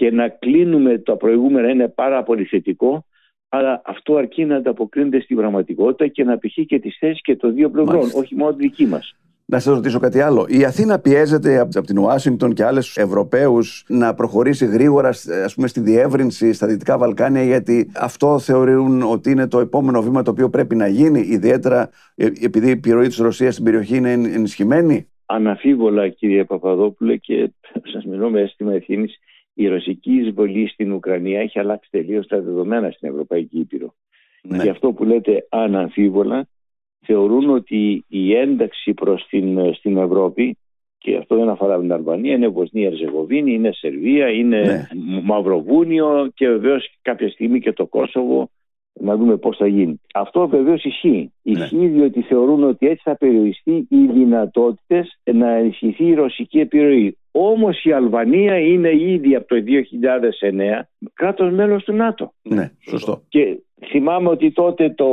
και 0.00 0.10
να 0.10 0.28
κλείνουμε 0.28 0.98
τα 0.98 1.16
προηγούμενα 1.16 1.68
είναι 1.68 1.88
πάρα 1.88 2.22
πολύ 2.22 2.44
θετικό, 2.44 3.04
αλλά 3.48 3.82
αυτό 3.84 4.16
αρκεί 4.16 4.44
να 4.44 4.56
ανταποκρίνεται 4.56 5.20
στην 5.20 5.36
πραγματικότητα 5.36 6.06
και 6.06 6.24
να 6.24 6.38
πηχεί 6.38 6.66
και 6.66 6.78
τις 6.78 6.96
θέσεις 6.98 7.22
και 7.22 7.36
των 7.36 7.54
δύο 7.54 7.70
πλευρών, 7.70 8.10
όχι 8.14 8.34
μόνο 8.34 8.54
τη 8.54 8.62
δική 8.62 8.86
μας. 8.86 9.14
Να 9.44 9.58
σας 9.58 9.74
ρωτήσω 9.74 9.98
κάτι 9.98 10.20
άλλο. 10.20 10.46
Η 10.48 10.64
Αθήνα 10.64 10.98
πιέζεται 10.98 11.58
από 11.58 11.80
την 11.80 11.98
Ουάσιγκτον 11.98 12.52
και 12.52 12.64
άλλες 12.64 12.96
Ευρωπαίους 12.96 13.84
να 13.88 14.14
προχωρήσει 14.14 14.66
γρήγορα 14.66 15.08
ας 15.44 15.52
πούμε, 15.54 15.66
στη 15.66 15.80
διεύρυνση 15.80 16.52
στα 16.52 16.66
Δυτικά 16.66 16.98
Βαλκάνια, 16.98 17.42
γιατί 17.42 17.90
αυτό 17.96 18.38
θεωρούν 18.38 19.02
ότι 19.02 19.30
είναι 19.30 19.48
το 19.48 19.58
επόμενο 19.58 20.02
βήμα 20.02 20.22
το 20.22 20.30
οποίο 20.30 20.50
πρέπει 20.50 20.76
να 20.76 20.86
γίνει, 20.86 21.20
ιδιαίτερα 21.20 21.90
ε, 22.14 22.26
επειδή 22.40 22.66
η 22.66 22.70
επιρροή 22.70 23.06
της 23.06 23.16
Ρωσίας 23.16 23.52
στην 23.52 23.64
περιοχή 23.64 23.96
είναι 23.96 24.12
ενισχυμένη; 24.12 25.08
Αναφίβολα, 25.26 26.08
κύριε 26.08 26.44
Παπαδόπουλε, 26.44 27.16
και 27.16 27.52
σας 27.92 28.04
μιλώ 28.04 28.30
με 28.30 28.40
αίσθημα 28.40 28.72
ευθύνης, 28.72 29.18
η 29.62 29.68
ρωσική 29.68 30.12
εισβολή 30.12 30.68
στην 30.68 30.92
Ουκρανία 30.92 31.40
έχει 31.40 31.58
αλλάξει 31.58 31.90
τελείως 31.90 32.26
τα 32.26 32.40
δεδομένα 32.40 32.90
στην 32.90 33.08
Ευρωπαϊκή 33.08 33.58
Ήπειρο. 33.58 33.94
Ναι. 34.42 34.62
Και 34.62 34.68
αυτό 34.68 34.92
που 34.92 35.04
λέτε 35.04 35.46
αναμφίβολα 35.48 36.48
θεωρούν 37.00 37.50
ότι 37.50 38.04
η 38.08 38.34
ένταξη 38.34 38.94
προς 38.94 39.26
την, 39.28 39.74
στην 39.74 39.96
Ευρώπη 39.96 40.56
και 40.98 41.16
αυτό 41.16 41.36
δεν 41.36 41.48
αφορά 41.48 41.80
την 41.80 41.92
Αλβανία, 41.92 42.34
είναι 42.34 42.48
Βοσνία 42.48 42.86
Ερζεγοβίνη, 42.86 43.52
είναι 43.52 43.72
Σερβία, 43.72 44.28
είναι 44.28 44.60
ναι. 44.60 45.20
Μαυροβούνιο 45.22 46.30
και 46.34 46.48
βεβαίως 46.48 46.98
κάποια 47.02 47.28
στιγμή 47.28 47.60
και 47.60 47.72
το 47.72 47.86
Κόσοβο 47.86 48.50
να 48.92 49.16
δούμε 49.16 49.36
πώς 49.36 49.56
θα 49.56 49.66
γίνει. 49.66 50.00
Αυτό 50.14 50.48
βεβαίως 50.48 50.84
ισχύει. 50.84 51.32
Ναι. 51.42 51.52
Ισχύει 51.52 51.86
διότι 51.86 52.22
θεωρούν 52.22 52.64
ότι 52.64 52.86
έτσι 52.86 53.02
θα 53.04 53.16
περιοριστεί 53.16 53.86
οι 53.90 54.06
δυνατότητες 54.12 55.20
να 55.32 55.50
ενισχυθεί 55.50 56.04
η 56.04 56.14
ρωσική 56.14 56.58
επιρροή. 56.60 57.16
Όμως 57.32 57.84
η 57.84 57.92
Αλβανία 57.92 58.58
είναι 58.58 58.90
ήδη 58.94 59.34
από 59.34 59.46
το 59.46 59.56
2009 59.56 60.80
κράτος 61.14 61.52
μέλος 61.52 61.84
του 61.84 61.92
ΝΑΤΟ. 61.92 62.32
Ναι, 62.42 62.70
σωστό. 62.88 63.22
Και 63.28 63.58
θυμάμαι 63.90 64.28
ότι 64.28 64.52
τότε 64.52 64.90
το, 64.90 65.06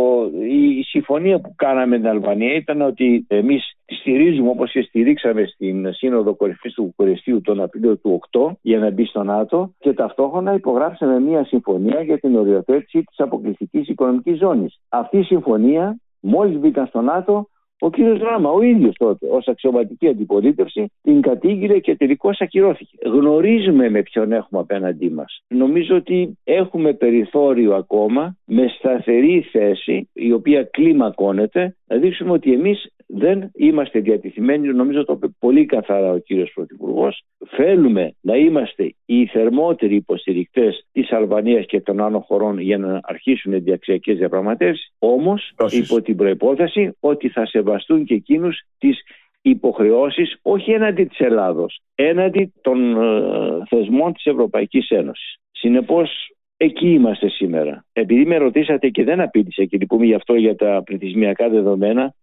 η 0.50 0.84
συμφωνία 0.84 1.40
που 1.40 1.54
κάναμε 1.56 1.86
με 1.86 1.98
την 1.98 2.08
Αλβανία 2.08 2.54
ήταν 2.54 2.82
ότι 2.82 3.26
εμείς 3.28 3.78
τη 3.86 3.96
στηρίζουμε 3.96 4.50
όπως 4.50 4.72
και 4.72 4.82
στηρίξαμε 4.82 5.46
στην 5.46 5.94
Σύνοδο 5.94 6.36
Κορυφής 6.36 6.74
του 6.74 6.84
Βουκουρεστίου 6.84 7.42
τον 7.42 7.62
Απρίλιο 7.62 7.98
του 7.98 8.20
8 8.32 8.52
για 8.62 8.80
να 8.80 8.92
μπει 8.92 9.06
στο 9.06 9.24
ΝΑΤΟ 9.24 9.74
και 9.80 9.94
ταυτόχρονα 9.94 10.54
υπογράψαμε 10.54 11.20
μια 11.20 11.46
συμφωνία 11.46 12.02
για 12.02 12.20
την 12.20 12.36
οριοθέτηση 12.36 13.04
της 13.04 13.20
αποκλειστικής 13.20 13.88
οικονομικής 13.88 14.38
ζώνης. 14.38 14.80
Αυτή 14.90 15.18
η 15.18 15.24
συμφωνία 15.24 16.00
μόλις 16.20 16.60
μπήκαν 16.60 16.88
στο 16.88 17.02
ΝΑΤΟ 17.02 17.50
ο 17.80 17.90
κύριος 17.90 18.20
Ράμα, 18.20 18.50
ο 18.50 18.62
ίδιος 18.62 18.96
τότε, 18.98 19.28
ως 19.30 19.48
αξιωματική 19.48 20.08
αντιπολίτευση, 20.08 20.92
την 21.02 21.22
κατήγγειλε 21.22 21.80
και 21.80 21.96
τελικώς 21.96 22.42
ακυρώθηκε. 22.42 22.98
Γνωρίζουμε 23.06 23.90
με 23.90 24.02
ποιον 24.02 24.32
έχουμε 24.32 24.62
απέναντί 24.62 25.10
μας. 25.10 25.44
Νομίζω 25.48 25.96
ότι 25.96 26.38
έχουμε 26.44 26.94
περιθώριο 26.94 27.76
ακόμα 27.76 28.38
με 28.46 28.68
σταθερή 28.78 29.42
θέση, 29.52 30.10
η 30.14 30.32
οποία 30.32 30.64
κλιμακώνεται, 30.64 31.76
να 31.88 31.98
δείξουμε 31.98 32.32
ότι 32.32 32.54
εμείς 32.54 32.92
δεν 33.08 33.52
είμαστε 33.54 34.00
διατηθειμένοι, 34.00 34.68
νομίζω 34.68 35.06
το 35.06 35.14
είπε 35.14 35.28
πολύ 35.40 35.66
καθαρά 35.66 36.12
ο 36.12 36.18
κύριος 36.18 36.52
Πρωθυπουργός. 36.54 37.24
Θέλουμε 37.48 38.14
να 38.22 38.36
είμαστε 38.36 38.94
οι 39.06 39.26
θερμότεροι 39.26 39.96
υποστηρικτές 39.96 40.86
της 40.92 41.12
Αλβανίας 41.12 41.66
και 41.66 41.82
των 41.82 42.02
άλλων 42.02 42.22
χωρών 42.22 42.60
για 42.60 42.78
να 42.78 43.00
αρχίσουν 43.04 43.54
οι 43.54 43.60
διαξιακές 43.60 44.18
διαπραγματεύσεις, 44.18 44.94
όμως 45.00 45.54
υπό 45.70 46.02
την 46.02 46.16
προϋπόθεση 46.16 46.96
ότι 47.00 47.30
θα 47.30 47.46
σεβαστούν 47.46 48.06
και 48.06 48.14
εκείνους 48.14 48.62
τις 48.78 49.02
υποχρεώσεις 49.42 50.40
όχι 50.42 50.72
έναντι 50.72 51.06
της 51.06 51.20
Ελλάδος, 51.20 51.80
έναντι 51.96 52.54
των 52.62 53.02
ε, 53.02 53.66
θεσμών 53.70 54.14
της 54.14 54.26
Ευρωπαϊκής 54.26 54.90
Ένωσης. 54.90 55.36
Συνεπώς 55.52 56.32
Εκεί 56.60 56.90
είμαστε 56.90 57.30
σήμερα. 57.30 57.86
Επειδή 57.94 58.26
με 58.26 58.38
ρωτήσατε 58.38 58.90
και 58.90 59.04
δεν 59.04 59.22
απήντησα 59.22 59.66
και 59.66 59.78
λυπούμε 59.78 60.06
γι' 60.06 60.14
αυτό 60.14 60.36
για 60.36 60.56
τα 60.56 60.82
πληθυσμιακά 60.86 61.50
δεδομένα, 61.50 62.14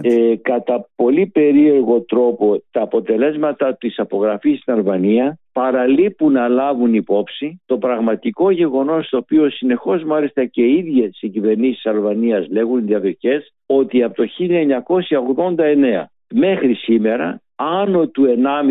ε, 0.00 0.36
κατά 0.42 0.88
πολύ 0.96 1.26
περίεργο 1.26 2.00
τρόπο 2.00 2.62
τα 2.70 2.82
αποτελέσματα 2.82 3.76
της 3.76 3.98
απογραφής 3.98 4.60
στην 4.60 4.72
Αλβανία 4.72 5.38
παραλείπουν 5.52 6.32
να 6.32 6.48
λάβουν 6.48 6.94
υπόψη 6.94 7.60
το 7.66 7.78
πραγματικό 7.78 8.50
γεγονός 8.50 9.08
το 9.08 9.16
οποίο 9.16 9.50
συνεχώς 9.50 10.04
μάλιστα 10.04 10.44
και 10.44 10.62
οι 10.62 10.76
ίδιες 10.76 11.18
οι 11.20 11.28
κυβερνήσεις 11.28 11.82
της 11.82 11.92
Αλβανίας 11.92 12.46
λέγουν 12.50 12.86
διαδοχές 12.86 13.54
ότι 13.66 14.02
από 14.02 14.14
το 14.14 14.24
1989 14.38 16.04
μέχρι 16.34 16.74
σήμερα 16.74 17.40
άνω 17.56 18.08
του 18.08 18.24
1,5 18.24 18.30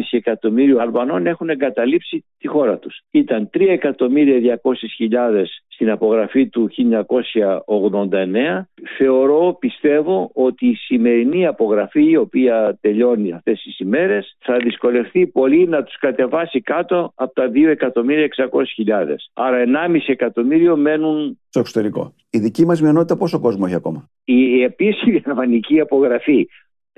εκατομμύριο 0.09 0.79
Αλβανών 0.79 1.27
έχουν 1.27 1.49
εγκαταλείψει 1.49 2.25
τη 2.37 2.47
χώρα 2.47 2.77
τους. 2.77 2.99
Ήταν 3.11 3.49
3.200.000 3.53 5.45
στην 5.67 5.89
απογραφή 5.89 6.47
του 6.49 6.69
1989. 6.69 8.67
Θεωρώ, 8.97 9.57
πιστεύω 9.59 10.29
ότι 10.33 10.67
η 10.67 10.75
σημερινή 10.75 11.45
απογραφή 11.45 12.09
η 12.09 12.17
οποία 12.17 12.77
τελειώνει 12.81 13.31
αυτές 13.31 13.61
τις 13.61 13.79
ημέρες 13.79 14.37
θα 14.39 14.57
δυσκολευτεί 14.57 15.27
πολύ 15.27 15.67
να 15.67 15.83
τους 15.83 15.97
κατεβάσει 15.99 16.61
κάτω 16.61 17.11
από 17.15 17.33
τα 17.33 17.51
2.600.000. 17.53 19.15
Άρα 19.33 19.63
1,5 19.91 19.99
εκατομμύριο 20.05 20.77
μένουν 20.77 21.39
στο 21.49 21.59
εξωτερικό. 21.59 22.13
Η 22.29 22.39
δική 22.39 22.65
μας 22.65 22.81
μειονότητα 22.81 23.17
πόσο 23.17 23.39
κόσμο 23.39 23.63
έχει 23.65 23.75
ακόμα; 23.75 24.09
Η 24.23 24.63
επίσημη 24.63 25.21
αλβανική 25.25 25.79
απογραφή 25.79 26.47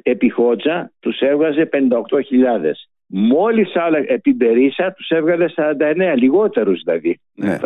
επί 0.04 0.30
Χότζα 0.30 0.92
τους 1.00 1.20
έβγαζε 1.20 1.70
58.000. 1.74 1.80
Μόλις 3.08 3.76
άλλα 3.76 3.98
επί 4.08 4.34
Μπερίσα 4.34 4.94
τους 4.94 5.10
έβγαλε 5.10 5.46
49, 5.56 6.14
λιγότερους 6.16 6.82
δηλαδή. 6.84 7.20
Ναι. 7.34 7.58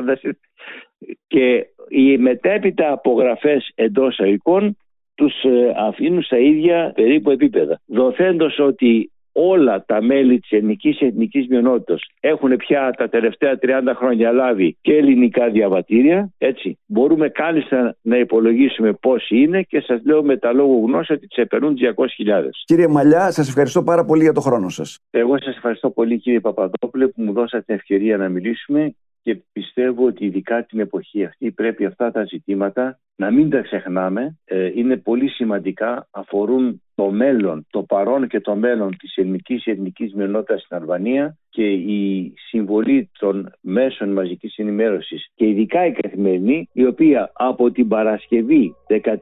Και 1.28 1.68
οι 1.90 2.18
μετέπειτα 2.18 2.92
απογραφές 2.92 3.72
εντός 3.76 4.20
αικών 4.20 4.78
τους 5.16 5.44
ε, 5.44 5.74
αφήνουν 5.78 6.24
στα 6.24 6.38
ίδια 6.38 6.92
περίπου 6.96 7.32
επίπεδα. 7.32 7.82
Δοθέντως 7.86 8.60
ότι 8.60 9.12
όλα 9.32 9.84
τα 9.86 10.02
μέλη 10.02 10.40
της 10.40 10.52
ελληνικής 10.52 11.00
εθνικής 11.00 11.48
μειονότητας 11.48 12.02
έχουν 12.20 12.56
πια 12.56 12.94
τα 12.98 13.10
τελευταία 13.10 13.60
30 13.62 13.94
χρόνια 13.96 14.32
λάβει 14.32 14.78
και 14.82 14.94
ελληνικά 14.94 15.50
διαβατήρια, 15.50 16.30
έτσι. 16.38 16.78
Μπορούμε 16.86 17.30
κάλλιστα 17.30 17.96
να 18.02 18.18
υπολογίσουμε 18.18 18.94
πόσοι 18.94 19.38
είναι 19.38 19.62
και 19.62 19.82
σας 19.82 20.02
λέω 20.06 20.24
με 20.24 20.38
τα 20.38 20.54
λόγου 20.54 20.86
γνώση 20.88 21.14
ότι 21.14 21.28
ξεπερνούν 21.28 21.76
200.000. 21.76 22.50
Κύριε 22.66 22.88
Μαλιά, 22.88 23.32
σας 23.32 23.48
ευχαριστώ 23.48 23.84
πάρα 23.84 24.06
πολύ 24.06 24.24
για 24.24 24.34
το 24.34 24.42
χρόνο 24.42 24.70
σας. 24.70 25.00
Εγώ 25.10 25.38
σας 25.38 25.56
ευχαριστώ 25.56 25.90
πολύ 25.90 26.20
κύριε 26.20 26.40
Παπαδόπουλε 26.40 27.08
που 27.08 27.22
μου 27.22 27.34
δώσατε 27.34 27.64
την 27.66 27.76
ευκαιρία 27.76 28.18
να 28.18 28.30
μιλήσουμε 28.30 28.96
και 29.22 29.42
πιστεύω 29.52 30.06
ότι 30.06 30.26
ειδικά 30.26 30.64
την 30.64 30.80
εποχή 30.80 31.24
αυτή 31.26 31.52
πρέπει 31.52 31.86
αυτά 31.86 32.12
τα 32.12 32.26
ζητήματα 32.26 33.00
να 33.16 33.32
μην 33.32 33.50
τα 33.50 33.62
ξεχνάμε. 33.62 34.38
Ε, 34.46 34.72
είναι 34.76 34.98
πολύ 34.98 35.30
σημαντικά, 35.30 36.08
αφορούν 36.12 36.82
το 36.96 37.12
μέλλον, 37.12 37.66
το 37.70 37.84
παρόν 37.84 38.28
και 38.28 38.40
το 38.40 38.56
μέλλον 38.56 38.98
της 38.98 39.16
ελληνικής 39.16 39.66
εθνικής 39.66 40.14
μειονότητας 40.14 40.62
στην 40.62 40.78
Αλβανία 40.78 41.38
και 41.50 41.72
η 41.72 42.34
συμβολή 42.50 43.10
των 43.20 43.52
μέσων 43.62 44.10
μαζικής 44.10 44.58
ενημέρωσης 44.58 45.32
και 45.36 45.48
ειδικά 45.48 45.86
η 45.86 45.92
καθημερινή 45.92 46.70
η 46.74 46.86
οποία 46.86 47.32
από 47.34 47.72
την 47.72 47.88
Παρασκευή 47.88 48.76
13 48.88 49.16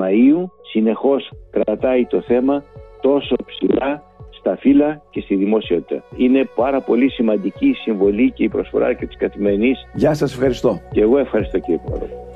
Μαΐου 0.00 0.44
συνεχώς 0.72 1.30
κρατάει 1.50 2.06
το 2.06 2.20
θέμα 2.20 2.64
τόσο 3.00 3.36
ψηλά 3.46 4.09
στα 4.40 4.56
φύλλα 4.56 5.02
και 5.10 5.20
στη 5.20 5.34
δημόσιότητα. 5.34 6.02
Είναι 6.16 6.48
πάρα 6.54 6.80
πολύ 6.80 7.10
σημαντική 7.10 7.68
η 7.68 7.74
συμβολή 7.74 8.32
και 8.32 8.44
η 8.44 8.48
προσφορά 8.48 8.94
και 8.94 9.06
της 9.06 9.16
καθημερινής. 9.16 9.86
Γεια 9.94 10.14
σας, 10.14 10.32
ευχαριστώ. 10.32 10.80
Και 10.90 11.00
εγώ 11.00 11.18
ευχαριστώ 11.18 11.58
κύριε 11.58 11.80
Πρόεδρε. 11.86 12.29